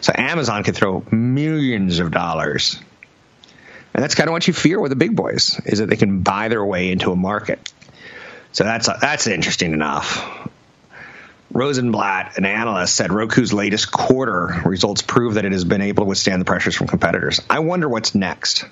So 0.00 0.12
Amazon 0.14 0.62
could 0.62 0.76
throw 0.76 1.04
millions 1.10 1.98
of 1.98 2.12
dollars. 2.12 2.78
And 3.94 4.02
that's 4.04 4.14
kind 4.14 4.28
of 4.28 4.32
what 4.32 4.46
you 4.46 4.52
fear 4.54 4.78
with 4.78 4.90
the 4.90 4.96
big 4.96 5.16
boys, 5.16 5.60
is 5.64 5.80
that 5.80 5.88
they 5.88 5.96
can 5.96 6.20
buy 6.20 6.46
their 6.46 6.64
way 6.64 6.92
into 6.92 7.10
a 7.10 7.16
market. 7.16 7.58
So 8.52 8.62
that's 8.62 8.88
that's 9.00 9.26
interesting 9.26 9.72
enough. 9.72 10.48
Rosenblatt, 11.50 12.38
an 12.38 12.44
analyst, 12.44 12.94
said 12.94 13.10
Roku's 13.10 13.52
latest 13.52 13.90
quarter 13.90 14.62
results 14.64 15.02
prove 15.02 15.34
that 15.34 15.44
it 15.44 15.50
has 15.50 15.64
been 15.64 15.82
able 15.82 16.04
to 16.04 16.08
withstand 16.08 16.40
the 16.40 16.44
pressures 16.44 16.76
from 16.76 16.86
competitors. 16.86 17.40
I 17.50 17.58
wonder 17.58 17.88
what's 17.88 18.14
next. 18.14 18.64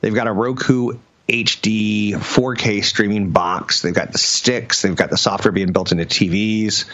They've 0.00 0.14
got 0.14 0.26
a 0.26 0.32
Roku 0.32 0.96
HD 1.28 2.12
4K 2.12 2.82
streaming 2.82 3.30
box. 3.30 3.82
They've 3.82 3.94
got 3.94 4.12
the 4.12 4.18
sticks. 4.18 4.82
They've 4.82 4.96
got 4.96 5.10
the 5.10 5.18
software 5.18 5.52
being 5.52 5.72
built 5.72 5.92
into 5.92 6.04
TVs. 6.04 6.86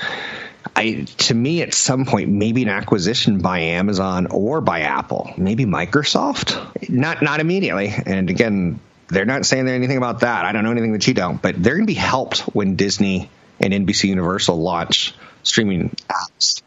I, 0.75 1.07
to 1.19 1.35
me, 1.35 1.63
at 1.63 1.73
some 1.73 2.05
point, 2.05 2.31
maybe 2.31 2.63
an 2.63 2.69
acquisition 2.69 3.39
by 3.39 3.61
Amazon 3.61 4.27
or 4.27 4.61
by 4.61 4.81
Apple, 4.81 5.33
maybe 5.37 5.67
Microsoft. 5.67 6.89
Not 6.89 7.23
not 7.23 7.39
immediately. 7.39 7.93
And 8.07 8.29
again, 8.31 8.81
they're 9.09 9.27
not 9.27 9.47
saying 9.47 9.69
anything 9.69 9.99
about 9.99 10.21
that. 10.21 10.45
I 10.45 10.53
don't 10.53 10.65
know 10.65 10.71
anything 10.71 10.93
that 10.95 11.07
you 11.07 11.15
don't, 11.15 11.41
but 11.41 11.63
they're 11.63 11.75
going 11.75 11.87
to 11.87 11.93
be 11.93 11.95
helped 11.95 12.41
when 12.41 12.77
Disney 12.77 13.31
and 13.61 13.73
NBC 13.73 14.09
Universal 14.09 14.57
launch 14.57 15.15
streaming 15.43 15.95
apps. 16.09 16.63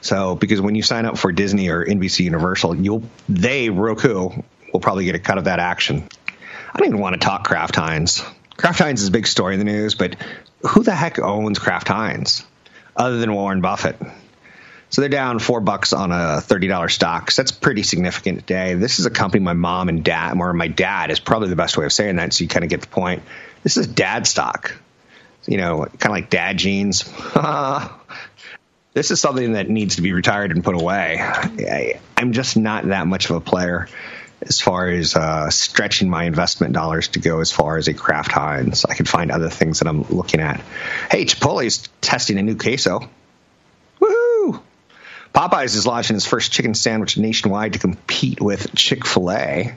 So, 0.00 0.34
because 0.34 0.60
when 0.60 0.74
you 0.74 0.82
sign 0.82 1.06
up 1.06 1.16
for 1.16 1.30
Disney 1.30 1.68
or 1.68 1.84
NBC 1.84 2.24
Universal, 2.24 2.76
you'll 2.76 3.04
they 3.28 3.70
Roku 3.70 4.30
will 4.72 4.80
probably 4.80 5.04
get 5.04 5.14
a 5.14 5.20
cut 5.20 5.38
of 5.38 5.44
that 5.44 5.60
action. 5.60 6.08
I 6.72 6.78
don't 6.78 6.88
even 6.88 7.00
want 7.00 7.14
to 7.14 7.20
talk 7.20 7.44
Kraft 7.44 7.76
Heinz. 7.76 8.24
Kraft 8.56 8.78
Heinz 8.78 9.02
is 9.02 9.08
a 9.08 9.12
big 9.12 9.26
story 9.26 9.54
in 9.54 9.58
the 9.58 9.64
news, 9.64 9.94
but 9.94 10.16
who 10.60 10.82
the 10.82 10.94
heck 10.94 11.18
owns 11.18 11.58
Kraft 11.58 11.88
Heinz 11.88 12.44
other 12.96 13.18
than 13.18 13.34
Warren 13.34 13.60
Buffett? 13.60 13.96
So 14.88 15.00
they're 15.00 15.10
down 15.10 15.38
four 15.38 15.60
bucks 15.60 15.92
on 15.92 16.12
a 16.12 16.40
thirty 16.40 16.68
dollar 16.68 16.88
stock. 16.88 17.30
So 17.30 17.42
that's 17.42 17.52
pretty 17.52 17.82
significant 17.82 18.40
today. 18.40 18.74
This 18.74 18.98
is 18.98 19.06
a 19.06 19.10
company 19.10 19.42
my 19.42 19.52
mom 19.52 19.88
and 19.88 20.04
dad, 20.04 20.38
or 20.38 20.52
my 20.52 20.68
dad, 20.68 21.10
is 21.10 21.20
probably 21.20 21.48
the 21.48 21.56
best 21.56 21.76
way 21.76 21.84
of 21.84 21.92
saying 21.92 22.16
that. 22.16 22.32
So 22.32 22.44
you 22.44 22.48
kind 22.48 22.64
of 22.64 22.70
get 22.70 22.80
the 22.80 22.88
point. 22.88 23.22
This 23.62 23.76
is 23.76 23.86
dad 23.86 24.26
stock. 24.26 24.74
You 25.46 25.56
know, 25.56 25.84
kind 25.84 26.04
of 26.04 26.10
like 26.10 26.30
dad 26.30 26.58
jeans. 26.58 27.04
this 28.92 29.10
is 29.10 29.20
something 29.20 29.52
that 29.52 29.68
needs 29.68 29.96
to 29.96 30.02
be 30.02 30.12
retired 30.12 30.52
and 30.52 30.62
put 30.62 30.74
away. 30.74 31.98
I'm 32.16 32.32
just 32.32 32.56
not 32.56 32.86
that 32.86 33.06
much 33.06 33.28
of 33.28 33.36
a 33.36 33.40
player 33.40 33.88
as 34.46 34.60
far 34.60 34.88
as 34.88 35.14
uh, 35.14 35.50
stretching 35.50 36.10
my 36.10 36.24
investment 36.24 36.72
dollars 36.72 37.08
to 37.08 37.20
go 37.20 37.40
as 37.40 37.52
far 37.52 37.76
as 37.76 37.88
a 37.88 37.94
Kraft 37.94 38.32
Heinz. 38.32 38.84
I 38.84 38.94
can 38.94 39.06
find 39.06 39.30
other 39.30 39.48
things 39.50 39.78
that 39.78 39.88
I'm 39.88 40.02
looking 40.02 40.40
at. 40.40 40.60
Hey, 41.10 41.24
Chipotle's 41.24 41.88
testing 42.00 42.38
a 42.38 42.42
new 42.42 42.56
queso. 42.56 43.08
Woohoo! 44.00 44.60
Popeyes 45.34 45.76
is 45.76 45.86
launching 45.86 46.16
its 46.16 46.26
first 46.26 46.52
chicken 46.52 46.74
sandwich 46.74 47.16
nationwide 47.16 47.74
to 47.74 47.78
compete 47.78 48.40
with 48.40 48.74
Chick 48.74 49.06
fil 49.06 49.30
A. 49.30 49.74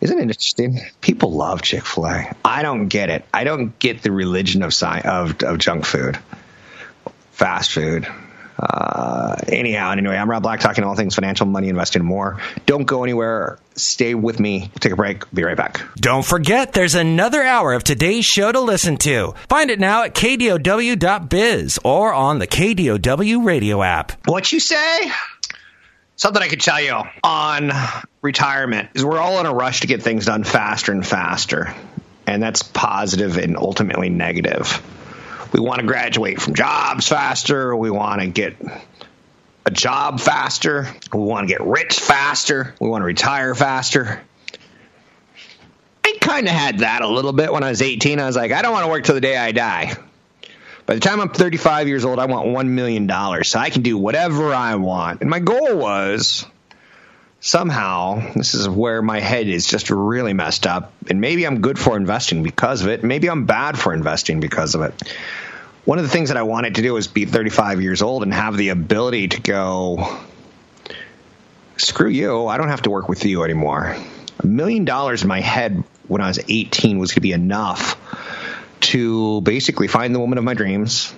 Isn't 0.00 0.18
it 0.18 0.22
interesting? 0.22 0.80
People 1.00 1.32
love 1.32 1.62
Chick 1.62 1.84
fil 1.84 2.06
A. 2.06 2.32
I 2.44 2.62
don't 2.62 2.88
get 2.88 3.10
it. 3.10 3.24
I 3.32 3.44
don't 3.44 3.78
get 3.78 4.02
the 4.02 4.10
religion 4.10 4.62
of, 4.62 4.74
of, 4.82 5.42
of 5.42 5.58
junk 5.58 5.84
food, 5.84 6.18
fast 7.32 7.70
food. 7.72 8.08
Uh, 8.58 9.36
anyhow, 9.48 9.90
anyway, 9.90 10.16
I'm 10.16 10.30
Rob 10.30 10.42
Black 10.42 10.60
talking 10.60 10.84
all 10.84 10.94
things 10.94 11.14
financial, 11.14 11.46
money, 11.46 11.68
investing, 11.68 12.00
and 12.00 12.08
more. 12.08 12.40
Don't 12.66 12.84
go 12.84 13.02
anywhere. 13.02 13.58
Stay 13.74 14.14
with 14.14 14.38
me. 14.38 14.60
We'll 14.60 14.78
take 14.80 14.92
a 14.92 14.96
break. 14.96 15.30
Be 15.32 15.42
right 15.42 15.56
back. 15.56 15.82
Don't 15.96 16.24
forget, 16.24 16.72
there's 16.72 16.94
another 16.94 17.42
hour 17.42 17.72
of 17.72 17.82
today's 17.82 18.24
show 18.24 18.52
to 18.52 18.60
listen 18.60 18.96
to. 18.98 19.34
Find 19.48 19.70
it 19.70 19.80
now 19.80 20.04
at 20.04 20.14
kdow.biz 20.14 21.78
or 21.84 22.14
on 22.14 22.38
the 22.38 22.46
KDOW 22.46 23.44
radio 23.44 23.82
app. 23.82 24.12
What 24.26 24.52
you 24.52 24.60
say? 24.60 25.10
Something 26.16 26.42
I 26.42 26.48
could 26.48 26.60
tell 26.60 26.80
you 26.80 27.02
on 27.24 27.72
retirement 28.22 28.90
is 28.94 29.04
we're 29.04 29.18
all 29.18 29.40
in 29.40 29.46
a 29.46 29.52
rush 29.52 29.80
to 29.80 29.88
get 29.88 30.02
things 30.02 30.26
done 30.26 30.44
faster 30.44 30.92
and 30.92 31.04
faster. 31.04 31.74
And 32.26 32.40
that's 32.40 32.62
positive 32.62 33.36
and 33.36 33.56
ultimately 33.56 34.10
negative 34.10 34.80
we 35.54 35.60
want 35.60 35.80
to 35.80 35.86
graduate 35.86 36.40
from 36.40 36.54
jobs 36.54 37.06
faster. 37.06 37.76
We 37.76 37.88
want 37.88 38.20
to 38.20 38.26
get 38.26 38.56
a 39.64 39.70
job 39.70 40.18
faster. 40.18 40.88
We 41.12 41.20
want 41.20 41.48
to 41.48 41.54
get 41.54 41.64
rich 41.64 42.00
faster. 42.00 42.74
We 42.80 42.88
want 42.88 43.02
to 43.02 43.06
retire 43.06 43.54
faster. 43.54 44.20
I 46.04 46.16
kind 46.20 46.48
of 46.48 46.52
had 46.52 46.80
that 46.80 47.02
a 47.02 47.08
little 47.08 47.32
bit 47.32 47.52
when 47.52 47.62
I 47.62 47.70
was 47.70 47.82
18. 47.82 48.18
I 48.18 48.26
was 48.26 48.34
like, 48.34 48.50
I 48.50 48.62
don't 48.62 48.72
want 48.72 48.84
to 48.84 48.90
work 48.90 49.04
till 49.04 49.14
the 49.14 49.20
day 49.20 49.36
I 49.36 49.52
die. 49.52 49.94
By 50.86 50.94
the 50.94 51.00
time 51.00 51.20
I'm 51.20 51.30
35 51.30 51.86
years 51.86 52.04
old, 52.04 52.18
I 52.18 52.26
want 52.26 52.48
$1 52.48 52.66
million 52.66 53.08
so 53.44 53.58
I 53.60 53.70
can 53.70 53.82
do 53.82 53.96
whatever 53.96 54.52
I 54.52 54.74
want. 54.74 55.20
And 55.20 55.30
my 55.30 55.38
goal 55.38 55.76
was 55.76 56.44
somehow, 57.38 58.32
this 58.34 58.54
is 58.54 58.68
where 58.68 59.02
my 59.02 59.20
head 59.20 59.46
is 59.46 59.66
just 59.66 59.88
really 59.90 60.32
messed 60.32 60.66
up. 60.66 60.92
And 61.08 61.20
maybe 61.20 61.46
I'm 61.46 61.60
good 61.60 61.78
for 61.78 61.96
investing 61.96 62.42
because 62.42 62.82
of 62.82 62.88
it. 62.88 63.04
Maybe 63.04 63.30
I'm 63.30 63.46
bad 63.46 63.78
for 63.78 63.94
investing 63.94 64.40
because 64.40 64.74
of 64.74 64.82
it 64.82 65.14
one 65.84 65.98
of 65.98 66.04
the 66.04 66.10
things 66.10 66.30
that 66.30 66.38
I 66.38 66.42
wanted 66.42 66.76
to 66.76 66.82
do 66.82 66.94
was 66.94 67.08
be 67.08 67.26
35 67.26 67.82
years 67.82 68.00
old 68.00 68.22
and 68.22 68.32
have 68.32 68.56
the 68.56 68.70
ability 68.70 69.28
to 69.28 69.40
go, 69.40 70.18
screw 71.76 72.08
you, 72.08 72.46
I 72.46 72.56
don't 72.56 72.68
have 72.68 72.82
to 72.82 72.90
work 72.90 73.08
with 73.08 73.24
you 73.24 73.44
anymore. 73.44 73.96
A 74.40 74.46
million 74.46 74.84
dollars 74.84 75.22
in 75.22 75.28
my 75.28 75.40
head 75.40 75.84
when 76.08 76.22
I 76.22 76.28
was 76.28 76.40
18 76.48 76.98
was 76.98 77.10
going 77.10 77.16
to 77.16 77.20
be 77.20 77.32
enough 77.32 78.00
to 78.80 79.40
basically 79.42 79.88
find 79.88 80.14
the 80.14 80.20
woman 80.20 80.38
of 80.38 80.44
my 80.44 80.54
dreams, 80.54 81.14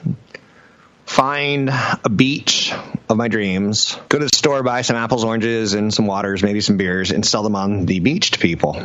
find 1.04 1.70
a 1.70 2.08
beach 2.08 2.72
of 3.08 3.16
my 3.16 3.28
dreams, 3.28 3.96
go 4.08 4.18
to 4.18 4.24
the 4.24 4.36
store, 4.36 4.62
buy 4.64 4.82
some 4.82 4.96
apples, 4.96 5.22
oranges, 5.22 5.74
and 5.74 5.94
some 5.94 6.06
waters, 6.06 6.42
maybe 6.42 6.60
some 6.60 6.76
beers, 6.76 7.12
and 7.12 7.24
sell 7.24 7.44
them 7.44 7.54
on 7.54 7.86
the 7.86 8.00
beach 8.00 8.32
to 8.32 8.38
people 8.38 8.84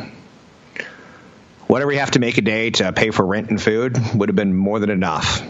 whatever 1.72 1.88
we 1.88 1.96
have 1.96 2.10
to 2.10 2.18
make 2.18 2.36
a 2.36 2.42
day 2.42 2.68
to 2.68 2.92
pay 2.92 3.10
for 3.10 3.24
rent 3.24 3.48
and 3.48 3.60
food 3.60 3.96
would 4.14 4.28
have 4.28 4.36
been 4.36 4.54
more 4.54 4.78
than 4.78 4.90
enough. 4.90 5.42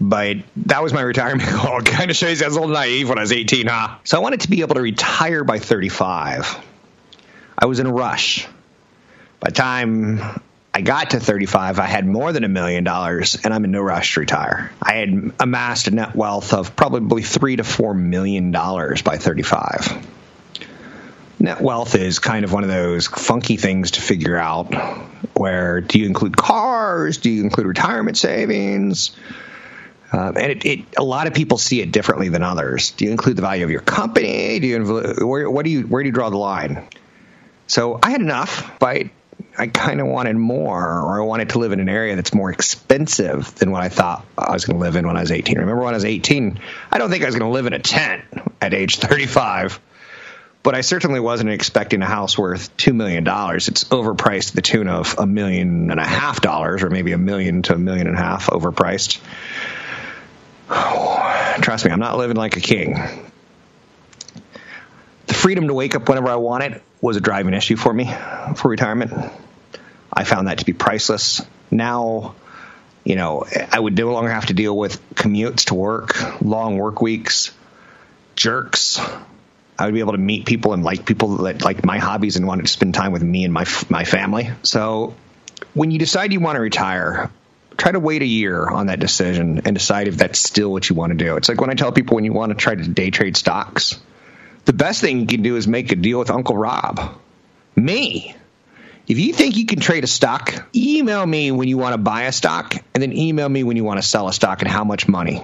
But 0.00 0.38
that 0.56 0.82
was 0.82 0.92
my 0.92 1.02
retirement 1.02 1.48
goal. 1.62 1.80
kind 1.82 2.10
of 2.10 2.16
shows 2.16 2.40
you 2.40 2.46
I 2.46 2.48
was 2.48 2.56
a 2.56 2.60
little 2.60 2.74
naive 2.74 3.08
when 3.08 3.18
I 3.18 3.22
was 3.22 3.32
18, 3.32 3.66
huh? 3.66 3.98
So 4.04 4.16
I 4.18 4.20
wanted 4.20 4.40
to 4.42 4.50
be 4.50 4.62
able 4.62 4.74
to 4.76 4.80
retire 4.80 5.44
by 5.44 5.58
35. 5.58 6.58
I 7.58 7.66
was 7.66 7.80
in 7.80 7.86
a 7.86 7.92
rush. 7.92 8.46
By 9.40 9.50
the 9.50 9.54
time 9.54 10.20
I 10.72 10.80
got 10.80 11.10
to 11.10 11.20
35, 11.20 11.78
I 11.78 11.86
had 11.86 12.06
more 12.06 12.32
than 12.32 12.44
a 12.44 12.48
million 12.48 12.84
dollars, 12.84 13.38
and 13.44 13.52
I'm 13.52 13.64
in 13.64 13.72
no 13.72 13.80
rush 13.80 14.14
to 14.14 14.20
retire. 14.20 14.72
I 14.82 14.94
had 14.94 15.32
amassed 15.38 15.88
a 15.88 15.90
net 15.90 16.14
wealth 16.14 16.54
of 16.54 16.76
probably 16.76 17.22
three 17.22 17.56
to 17.56 17.64
four 17.64 17.92
million 17.92 18.50
dollars 18.50 19.02
by 19.02 19.18
35 19.18 20.06
net 21.40 21.60
wealth 21.62 21.94
is 21.94 22.18
kind 22.18 22.44
of 22.44 22.52
one 22.52 22.62
of 22.64 22.68
those 22.68 23.06
funky 23.06 23.56
things 23.56 23.92
to 23.92 24.00
figure 24.02 24.36
out 24.36 24.74
where 25.34 25.80
do 25.80 25.98
you 25.98 26.06
include 26.06 26.36
cars 26.36 27.16
do 27.16 27.30
you 27.30 27.42
include 27.42 27.66
retirement 27.66 28.16
savings 28.18 29.12
um, 30.12 30.36
and 30.36 30.52
it, 30.52 30.64
it, 30.64 30.80
a 30.98 31.04
lot 31.04 31.26
of 31.26 31.34
people 31.34 31.58
see 31.58 31.80
it 31.80 31.92
differently 31.92 32.28
than 32.28 32.42
others. 32.42 32.90
Do 32.92 33.04
you 33.04 33.12
include 33.12 33.36
the 33.36 33.42
value 33.42 33.64
of 33.64 33.70
your 33.70 33.80
company? 33.80 34.58
Do 34.58 34.66
you 34.66 35.26
where, 35.26 35.48
what 35.48 35.64
do 35.64 35.70
you 35.70 35.82
where 35.82 36.02
do 36.02 36.08
you 36.08 36.12
draw 36.12 36.30
the 36.30 36.38
line? 36.38 36.86
So 37.66 38.00
i 38.02 38.10
had 38.10 38.20
enough 38.20 38.78
but 38.80 39.06
i 39.56 39.66
kind 39.68 40.00
of 40.00 40.08
wanted 40.08 40.36
more 40.36 40.84
or 40.84 41.22
i 41.22 41.24
wanted 41.24 41.50
to 41.50 41.60
live 41.60 41.70
in 41.70 41.78
an 41.78 41.88
area 41.88 42.16
that's 42.16 42.34
more 42.34 42.50
expensive 42.50 43.54
than 43.56 43.70
what 43.70 43.82
i 43.82 43.88
thought 43.88 44.26
i 44.36 44.52
was 44.52 44.64
going 44.64 44.76
to 44.76 44.82
live 44.82 44.96
in 44.96 45.06
when 45.06 45.16
i 45.16 45.20
was 45.20 45.30
18 45.30 45.58
remember 45.58 45.84
when 45.84 45.94
i 45.94 45.96
was 45.96 46.04
18 46.04 46.58
i 46.90 46.98
don't 46.98 47.10
think 47.10 47.22
i 47.22 47.26
was 47.26 47.36
going 47.36 47.48
to 47.48 47.54
live 47.54 47.66
in 47.66 47.72
a 47.72 47.78
tent 47.78 48.24
at 48.60 48.74
age 48.74 48.98
35 48.98 49.80
but 50.62 50.74
I 50.74 50.82
certainly 50.82 51.20
wasn't 51.20 51.50
expecting 51.50 52.02
a 52.02 52.06
house 52.06 52.36
worth 52.36 52.76
$2 52.76 52.94
million. 52.94 53.24
It's 53.26 53.84
overpriced 53.84 54.50
to 54.50 54.56
the 54.56 54.62
tune 54.62 54.88
of 54.88 55.14
a 55.18 55.26
million 55.26 55.90
and 55.90 55.98
a 55.98 56.04
half 56.04 56.42
dollars, 56.42 56.82
or 56.82 56.90
maybe 56.90 57.12
a 57.12 57.18
million 57.18 57.62
to 57.62 57.74
a 57.74 57.78
million 57.78 58.06
and 58.06 58.16
a 58.16 58.20
half 58.20 58.48
overpriced. 58.48 59.20
trust 61.62 61.84
me, 61.84 61.90
I'm 61.90 62.00
not 62.00 62.16
living 62.16 62.36
like 62.36 62.56
a 62.56 62.60
king. 62.60 62.94
The 65.26 65.34
freedom 65.34 65.68
to 65.68 65.74
wake 65.74 65.94
up 65.94 66.08
whenever 66.08 66.28
I 66.28 66.36
wanted 66.36 66.80
was 67.00 67.16
a 67.16 67.20
driving 67.20 67.54
issue 67.54 67.76
for 67.76 67.92
me 67.92 68.12
for 68.56 68.68
retirement. 68.68 69.12
I 70.12 70.24
found 70.24 70.48
that 70.48 70.58
to 70.58 70.64
be 70.64 70.72
priceless. 70.72 71.42
Now, 71.70 72.34
you 73.04 73.16
know, 73.16 73.44
I 73.70 73.78
would 73.78 73.96
no 73.96 74.12
longer 74.12 74.30
have 74.30 74.46
to 74.46 74.54
deal 74.54 74.76
with 74.76 75.00
commutes 75.14 75.66
to 75.66 75.74
work, 75.74 76.42
long 76.42 76.76
work 76.76 77.00
weeks, 77.00 77.52
jerks, 78.36 79.00
I 79.80 79.86
would 79.86 79.94
be 79.94 80.00
able 80.00 80.12
to 80.12 80.18
meet 80.18 80.44
people 80.44 80.74
and 80.74 80.84
like 80.84 81.06
people 81.06 81.38
that 81.38 81.64
like 81.64 81.86
my 81.86 81.96
hobbies 81.96 82.36
and 82.36 82.46
wanted 82.46 82.66
to 82.66 82.68
spend 82.68 82.92
time 82.92 83.12
with 83.12 83.22
me 83.22 83.44
and 83.44 83.52
my 83.52 83.64
my 83.88 84.04
family. 84.04 84.50
So 84.62 85.14
when 85.72 85.90
you 85.90 85.98
decide 85.98 86.34
you 86.34 86.40
want 86.40 86.56
to 86.56 86.60
retire, 86.60 87.30
try 87.80 87.92
to 87.92 87.98
wait 87.98 88.20
a 88.20 88.26
year 88.26 88.68
on 88.68 88.88
that 88.88 89.00
decision 89.00 89.62
and 89.64 89.74
decide 89.74 90.06
if 90.06 90.18
that's 90.18 90.38
still 90.38 90.70
what 90.70 90.88
you 90.90 90.94
want 90.94 91.16
to 91.16 91.24
do. 91.24 91.36
It's 91.36 91.48
like 91.48 91.60
when 91.60 91.70
I 91.70 91.74
tell 91.74 91.92
people 91.92 92.14
when 92.14 92.26
you 92.26 92.32
want 92.32 92.50
to 92.50 92.54
try 92.54 92.74
to 92.74 92.88
day 92.88 93.10
trade 93.10 93.38
stocks, 93.38 93.98
the 94.66 94.74
best 94.74 95.00
thing 95.00 95.20
you 95.20 95.26
can 95.26 95.42
do 95.42 95.56
is 95.56 95.66
make 95.66 95.90
a 95.90 95.96
deal 95.96 96.18
with 96.18 96.30
Uncle 96.30 96.56
Rob. 96.56 97.18
Me. 97.74 98.36
If 99.08 99.18
you 99.18 99.32
think 99.32 99.56
you 99.56 99.64
can 99.64 99.80
trade 99.80 100.04
a 100.04 100.06
stock, 100.06 100.68
email 100.74 101.24
me 101.24 101.50
when 101.52 101.68
you 101.68 101.78
want 101.78 101.94
to 101.94 101.98
buy 101.98 102.24
a 102.24 102.32
stock 102.32 102.74
and 102.94 103.02
then 103.02 103.14
email 103.14 103.48
me 103.48 103.64
when 103.64 103.78
you 103.78 103.82
want 103.82 104.00
to 104.00 104.06
sell 104.06 104.28
a 104.28 104.32
stock 104.32 104.60
and 104.60 104.70
how 104.70 104.84
much 104.84 105.08
money. 105.08 105.42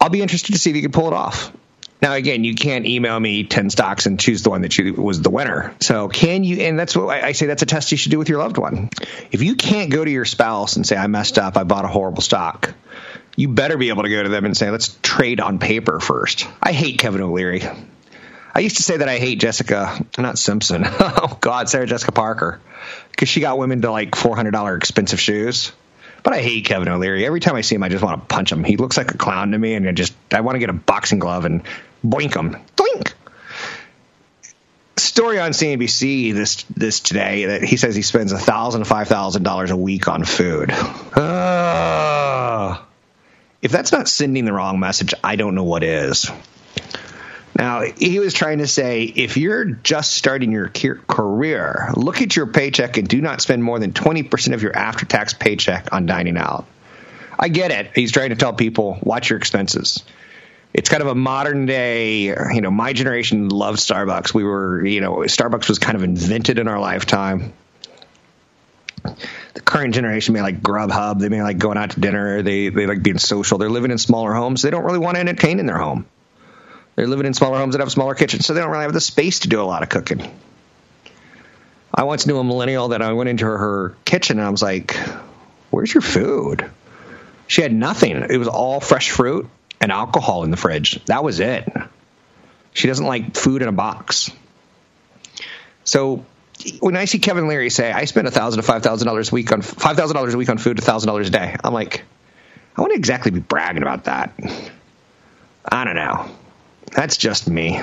I'll 0.00 0.08
be 0.08 0.22
interested 0.22 0.52
to 0.52 0.58
see 0.58 0.70
if 0.70 0.76
you 0.76 0.82
can 0.82 0.92
pull 0.92 1.08
it 1.08 1.12
off. 1.12 1.52
Now, 2.02 2.14
again, 2.14 2.44
you 2.44 2.54
can't 2.54 2.86
email 2.86 3.20
me 3.20 3.44
10 3.44 3.68
stocks 3.68 4.06
and 4.06 4.18
choose 4.18 4.42
the 4.42 4.50
one 4.50 4.62
that 4.62 4.76
you, 4.78 4.94
was 4.94 5.20
the 5.20 5.28
winner. 5.28 5.74
So, 5.80 6.08
can 6.08 6.44
you, 6.44 6.62
and 6.62 6.78
that's 6.78 6.96
what 6.96 7.22
I 7.22 7.32
say 7.32 7.46
that's 7.46 7.62
a 7.62 7.66
test 7.66 7.92
you 7.92 7.98
should 7.98 8.10
do 8.10 8.18
with 8.18 8.28
your 8.28 8.38
loved 8.38 8.56
one. 8.56 8.88
If 9.30 9.42
you 9.42 9.54
can't 9.54 9.90
go 9.90 10.02
to 10.02 10.10
your 10.10 10.24
spouse 10.24 10.76
and 10.76 10.86
say, 10.86 10.96
I 10.96 11.06
messed 11.08 11.38
up, 11.38 11.58
I 11.58 11.64
bought 11.64 11.84
a 11.84 11.88
horrible 11.88 12.22
stock, 12.22 12.72
you 13.36 13.48
better 13.48 13.76
be 13.76 13.90
able 13.90 14.04
to 14.04 14.08
go 14.08 14.22
to 14.22 14.28
them 14.28 14.44
and 14.44 14.56
say, 14.56 14.70
let's 14.70 14.98
trade 15.02 15.40
on 15.40 15.58
paper 15.58 16.00
first. 16.00 16.46
I 16.62 16.72
hate 16.72 16.98
Kevin 16.98 17.20
O'Leary. 17.20 17.62
I 18.54 18.60
used 18.60 18.78
to 18.78 18.82
say 18.82 18.96
that 18.96 19.08
I 19.08 19.18
hate 19.18 19.38
Jessica, 19.38 20.04
not 20.18 20.38
Simpson. 20.38 20.82
oh, 20.86 21.38
God, 21.40 21.68
Sarah 21.68 21.86
Jessica 21.86 22.12
Parker. 22.12 22.60
Because 23.10 23.28
she 23.28 23.40
got 23.40 23.58
women 23.58 23.82
to 23.82 23.90
like 23.90 24.12
$400 24.12 24.76
expensive 24.76 25.20
shoes. 25.20 25.72
But 26.22 26.34
I 26.34 26.42
hate 26.42 26.64
Kevin 26.64 26.88
O'Leary. 26.88 27.24
Every 27.24 27.40
time 27.40 27.54
I 27.54 27.60
see 27.60 27.76
him, 27.76 27.82
I 27.82 27.88
just 27.88 28.04
want 28.04 28.20
to 28.20 28.26
punch 28.26 28.52
him. 28.52 28.64
He 28.64 28.76
looks 28.76 28.96
like 28.96 29.14
a 29.14 29.16
clown 29.16 29.52
to 29.52 29.58
me, 29.58 29.74
and 29.74 29.88
I 29.88 29.92
just 29.92 30.12
I 30.32 30.42
want 30.42 30.56
to 30.56 30.58
get 30.58 30.68
a 30.68 30.74
boxing 30.74 31.18
glove 31.18 31.44
and 31.46 31.62
boink 32.04 32.34
him. 32.34 32.56
Doink! 32.76 33.12
Story 34.96 35.38
on 35.38 35.52
CNBC 35.52 36.34
this 36.34 36.62
this 36.64 37.00
today 37.00 37.46
that 37.46 37.62
he 37.62 37.76
says 37.76 37.96
he 37.96 38.02
spends 38.02 38.32
a 38.32 38.38
thousand 38.38 38.84
five 38.84 39.08
thousand 39.08 39.42
dollars 39.42 39.70
a 39.70 39.76
week 39.76 40.08
on 40.08 40.24
food. 40.24 40.70
Uh, 40.70 42.78
if 43.62 43.72
that's 43.72 43.92
not 43.92 44.08
sending 44.08 44.44
the 44.44 44.52
wrong 44.52 44.78
message, 44.78 45.14
I 45.24 45.36
don't 45.36 45.54
know 45.54 45.64
what 45.64 45.82
is. 45.82 46.30
Now, 47.60 47.82
he 47.82 48.18
was 48.18 48.32
trying 48.32 48.58
to 48.58 48.66
say 48.66 49.02
if 49.02 49.36
you're 49.36 49.66
just 49.66 50.12
starting 50.12 50.50
your 50.50 50.68
career, 50.68 51.90
look 51.94 52.22
at 52.22 52.34
your 52.34 52.46
paycheck 52.46 52.96
and 52.96 53.06
do 53.06 53.20
not 53.20 53.42
spend 53.42 53.62
more 53.62 53.78
than 53.78 53.92
20% 53.92 54.54
of 54.54 54.62
your 54.62 54.74
after 54.74 55.04
tax 55.04 55.34
paycheck 55.34 55.92
on 55.92 56.06
dining 56.06 56.38
out. 56.38 56.64
I 57.38 57.48
get 57.48 57.70
it. 57.70 57.90
He's 57.94 58.12
trying 58.12 58.30
to 58.30 58.36
tell 58.36 58.54
people 58.54 58.98
watch 59.02 59.28
your 59.28 59.38
expenses. 59.38 60.02
It's 60.72 60.88
kind 60.88 61.02
of 61.02 61.08
a 61.08 61.14
modern 61.14 61.66
day, 61.66 62.26
you 62.26 62.60
know, 62.60 62.70
my 62.70 62.92
generation 62.92 63.48
loved 63.48 63.80
Starbucks. 63.80 64.32
We 64.32 64.44
were, 64.44 64.84
you 64.86 65.00
know, 65.00 65.16
Starbucks 65.16 65.68
was 65.68 65.80
kind 65.80 65.96
of 65.96 66.04
invented 66.04 66.58
in 66.58 66.68
our 66.68 66.78
lifetime. 66.78 67.52
The 69.02 69.60
current 69.60 69.94
generation 69.94 70.34
may 70.34 70.42
like 70.42 70.60
Grubhub. 70.60 71.18
They 71.18 71.28
may 71.28 71.42
like 71.42 71.58
going 71.58 71.76
out 71.76 71.90
to 71.90 72.00
dinner. 72.00 72.42
They, 72.42 72.68
they 72.68 72.86
like 72.86 73.02
being 73.02 73.18
social. 73.18 73.58
They're 73.58 73.68
living 73.68 73.90
in 73.90 73.98
smaller 73.98 74.32
homes. 74.32 74.62
They 74.62 74.70
don't 74.70 74.84
really 74.84 75.00
want 75.00 75.16
to 75.16 75.20
entertain 75.20 75.58
in 75.58 75.66
their 75.66 75.78
home. 75.78 76.06
They're 76.94 77.08
living 77.08 77.26
in 77.26 77.34
smaller 77.34 77.58
homes 77.58 77.74
that 77.74 77.80
have 77.80 77.90
smaller 77.90 78.14
kitchens, 78.14 78.46
so 78.46 78.54
they 78.54 78.60
don't 78.60 78.70
really 78.70 78.82
have 78.82 78.92
the 78.92 79.00
space 79.00 79.40
to 79.40 79.48
do 79.48 79.60
a 79.60 79.64
lot 79.64 79.82
of 79.82 79.88
cooking. 79.88 80.22
I 81.92 82.04
once 82.04 82.26
knew 82.26 82.38
a 82.38 82.44
millennial 82.44 82.88
that 82.88 83.02
I 83.02 83.12
went 83.12 83.28
into 83.28 83.44
her, 83.44 83.58
her 83.58 83.94
kitchen 84.04 84.38
and 84.38 84.46
I 84.46 84.50
was 84.50 84.62
like, 84.62 84.96
Where's 85.70 85.92
your 85.92 86.02
food? 86.02 86.68
She 87.46 87.62
had 87.62 87.72
nothing. 87.72 88.16
It 88.16 88.36
was 88.36 88.48
all 88.48 88.80
fresh 88.80 89.10
fruit 89.10 89.48
and 89.80 89.90
alcohol 89.90 90.44
in 90.44 90.50
the 90.50 90.56
fridge. 90.56 91.02
That 91.06 91.24
was 91.24 91.40
it. 91.40 91.68
She 92.72 92.88
doesn't 92.88 93.06
like 93.06 93.36
food 93.36 93.62
in 93.62 93.68
a 93.68 93.72
box. 93.72 94.30
So 95.84 96.24
when 96.80 96.96
I 96.96 97.06
see 97.06 97.18
Kevin 97.18 97.44
O'Leary 97.44 97.70
say, 97.70 97.90
I 97.90 98.04
spend 98.04 98.28
a 98.28 98.30
thousand 98.30 98.60
to 98.60 98.66
five 98.66 98.82
thousand 98.82 99.06
dollars 99.06 99.32
a 99.32 99.34
week 99.34 99.50
on 99.52 99.62
five 99.62 99.96
thousand 99.96 100.14
dollars 100.14 100.34
a 100.34 100.38
week 100.38 100.48
on 100.48 100.58
food, 100.58 100.78
a 100.78 100.82
thousand 100.82 101.08
dollars 101.08 101.28
a 101.28 101.32
day, 101.32 101.56
I'm 101.64 101.72
like, 101.72 102.04
I 102.76 102.82
wouldn't 102.82 102.98
exactly 102.98 103.30
be 103.30 103.40
bragging 103.40 103.82
about 103.82 104.04
that. 104.04 104.38
I 105.64 105.84
don't 105.84 105.96
know. 105.96 106.30
That's 106.92 107.16
just 107.16 107.48
me. 107.48 107.80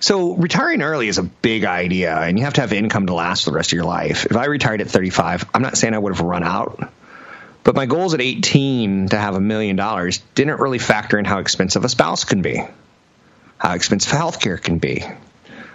So 0.00 0.34
retiring 0.34 0.82
early 0.82 1.08
is 1.08 1.18
a 1.18 1.22
big 1.22 1.64
idea, 1.64 2.16
and 2.16 2.38
you 2.38 2.44
have 2.44 2.54
to 2.54 2.60
have 2.60 2.72
income 2.72 3.06
to 3.06 3.14
last 3.14 3.46
the 3.46 3.52
rest 3.52 3.70
of 3.70 3.76
your 3.76 3.84
life. 3.84 4.26
If 4.26 4.36
I 4.36 4.46
retired 4.46 4.80
at 4.80 4.88
35, 4.88 5.48
I'm 5.54 5.62
not 5.62 5.78
saying 5.78 5.94
I 5.94 5.98
would 5.98 6.14
have 6.14 6.24
run 6.24 6.42
out, 6.42 6.92
but 7.64 7.74
my 7.74 7.86
goals 7.86 8.12
at 8.14 8.20
18 8.20 9.08
to 9.08 9.18
have 9.18 9.34
a 9.34 9.40
million 9.40 9.74
dollars 9.74 10.18
didn't 10.34 10.60
really 10.60 10.78
factor 10.78 11.18
in 11.18 11.24
how 11.24 11.38
expensive 11.38 11.84
a 11.84 11.88
spouse 11.88 12.24
can 12.24 12.42
be, 12.42 12.62
how 13.58 13.74
expensive 13.74 14.12
healthcare 14.12 14.62
can 14.62 14.78
be, 14.78 15.02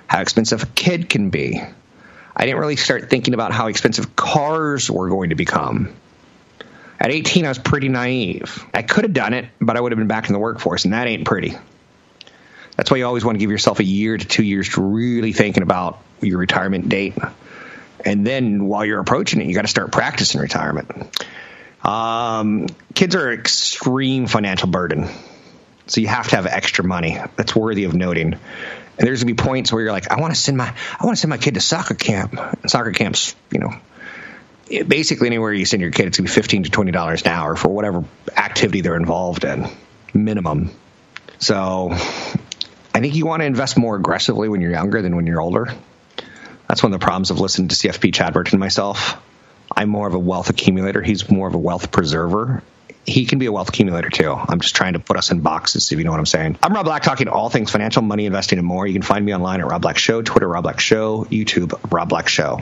how 0.07 0.21
expensive 0.21 0.63
a 0.63 0.67
kid 0.67 1.09
can 1.09 1.31
be. 1.31 1.61
I 2.35 2.45
didn't 2.45 2.59
really 2.59 2.75
start 2.75 3.09
thinking 3.09 3.33
about 3.33 3.51
how 3.51 3.67
expensive 3.67 4.15
cars 4.15 4.89
were 4.89 5.09
going 5.09 5.31
to 5.31 5.35
become. 5.35 5.93
At 6.99 7.11
18, 7.11 7.45
I 7.45 7.49
was 7.49 7.57
pretty 7.57 7.89
naive. 7.89 8.65
I 8.73 8.83
could 8.83 9.03
have 9.03 9.13
done 9.13 9.33
it, 9.33 9.45
but 9.59 9.75
I 9.75 9.81
would 9.81 9.91
have 9.91 9.99
been 9.99 10.07
back 10.07 10.27
in 10.27 10.33
the 10.33 10.39
workforce, 10.39 10.83
and 10.85 10.93
that 10.93 11.07
ain't 11.07 11.25
pretty. 11.25 11.55
That's 12.75 12.91
why 12.91 12.97
you 12.97 13.05
always 13.05 13.25
want 13.25 13.35
to 13.35 13.39
give 13.39 13.51
yourself 13.51 13.79
a 13.79 13.83
year 13.83 14.15
to 14.15 14.25
two 14.25 14.43
years 14.43 14.69
to 14.69 14.81
really 14.81 15.33
thinking 15.33 15.63
about 15.63 16.01
your 16.21 16.37
retirement 16.37 16.87
date. 16.87 17.15
And 18.05 18.25
then 18.25 18.65
while 18.67 18.85
you're 18.85 18.99
approaching 18.99 19.41
it, 19.41 19.47
you 19.47 19.53
got 19.53 19.63
to 19.63 19.67
start 19.67 19.91
practicing 19.91 20.39
retirement. 20.39 21.25
Um, 21.83 22.67
kids 22.93 23.15
are 23.15 23.29
an 23.29 23.39
extreme 23.39 24.27
financial 24.27 24.69
burden. 24.69 25.09
So 25.87 26.01
you 26.01 26.07
have 26.07 26.27
to 26.29 26.35
have 26.35 26.45
extra 26.45 26.85
money. 26.85 27.17
That's 27.35 27.55
worthy 27.55 27.85
of 27.85 27.93
noting. 27.93 28.33
And 28.33 29.07
there's 29.07 29.23
gonna 29.23 29.33
be 29.33 29.41
points 29.41 29.71
where 29.71 29.81
you're 29.81 29.91
like, 29.91 30.11
I 30.11 30.19
want 30.19 30.33
to 30.35 30.39
send 30.39 30.57
my, 30.57 30.73
I 30.99 31.05
want 31.05 31.17
to 31.17 31.21
send 31.21 31.29
my 31.29 31.37
kid 31.37 31.55
to 31.55 31.61
soccer 31.61 31.95
camp. 31.95 32.33
And 32.33 32.69
soccer 32.69 32.91
camps, 32.91 33.35
you 33.49 33.59
know, 33.59 33.73
it, 34.69 34.87
basically 34.87 35.27
anywhere 35.27 35.53
you 35.53 35.65
send 35.65 35.81
your 35.81 35.91
kid, 35.91 36.07
it's 36.07 36.17
gonna 36.17 36.27
be 36.27 36.33
fifteen 36.33 36.63
to 36.63 36.69
twenty 36.69 36.91
dollars 36.91 37.23
an 37.23 37.29
hour 37.29 37.55
for 37.55 37.69
whatever 37.69 38.03
activity 38.35 38.81
they're 38.81 38.95
involved 38.95 39.43
in, 39.45 39.67
minimum. 40.13 40.71
So 41.39 41.89
I 41.91 42.99
think 42.99 43.15
you 43.15 43.25
want 43.25 43.41
to 43.41 43.45
invest 43.45 43.77
more 43.77 43.95
aggressively 43.95 44.49
when 44.49 44.61
you're 44.61 44.71
younger 44.71 45.01
than 45.01 45.15
when 45.15 45.25
you're 45.25 45.41
older. 45.41 45.73
That's 46.67 46.83
one 46.83 46.93
of 46.93 46.99
the 46.99 47.03
problems 47.03 47.31
of 47.31 47.39
listening 47.39 47.69
to 47.69 47.75
CFP 47.75 48.13
Chad 48.13 48.33
Burton 48.33 48.55
and 48.55 48.59
myself. 48.59 49.19
I'm 49.75 49.89
more 49.89 50.07
of 50.07 50.13
a 50.13 50.19
wealth 50.19 50.49
accumulator. 50.49 51.01
He's 51.01 51.29
more 51.29 51.47
of 51.47 51.53
a 51.53 51.59
wealth 51.59 51.91
preserver. 51.91 52.63
He 53.05 53.25
can 53.25 53.39
be 53.39 53.47
a 53.47 53.51
wealth 53.51 53.69
accumulator 53.69 54.09
too. 54.09 54.31
I'm 54.31 54.59
just 54.59 54.75
trying 54.75 54.93
to 54.93 54.99
put 54.99 55.17
us 55.17 55.31
in 55.31 55.39
boxes, 55.39 55.91
if 55.91 55.97
you 55.97 56.03
know 56.03 56.11
what 56.11 56.19
I'm 56.19 56.25
saying. 56.25 56.57
I'm 56.61 56.73
Rob 56.73 56.85
Black, 56.85 57.01
talking 57.01 57.27
all 57.27 57.49
things 57.49 57.71
financial, 57.71 58.01
money, 58.01 58.25
investing, 58.25 58.59
and 58.59 58.67
more. 58.67 58.85
You 58.85 58.93
can 58.93 59.01
find 59.01 59.25
me 59.25 59.33
online 59.33 59.61
at 59.61 59.67
Rob 59.67 59.81
Black 59.81 59.97
Show, 59.97 60.21
Twitter 60.21 60.47
Rob 60.47 60.63
Black 60.63 60.79
Show, 60.79 61.25
YouTube 61.25 61.91
Rob 61.91 62.09
Black 62.09 62.27
Show. 62.27 62.61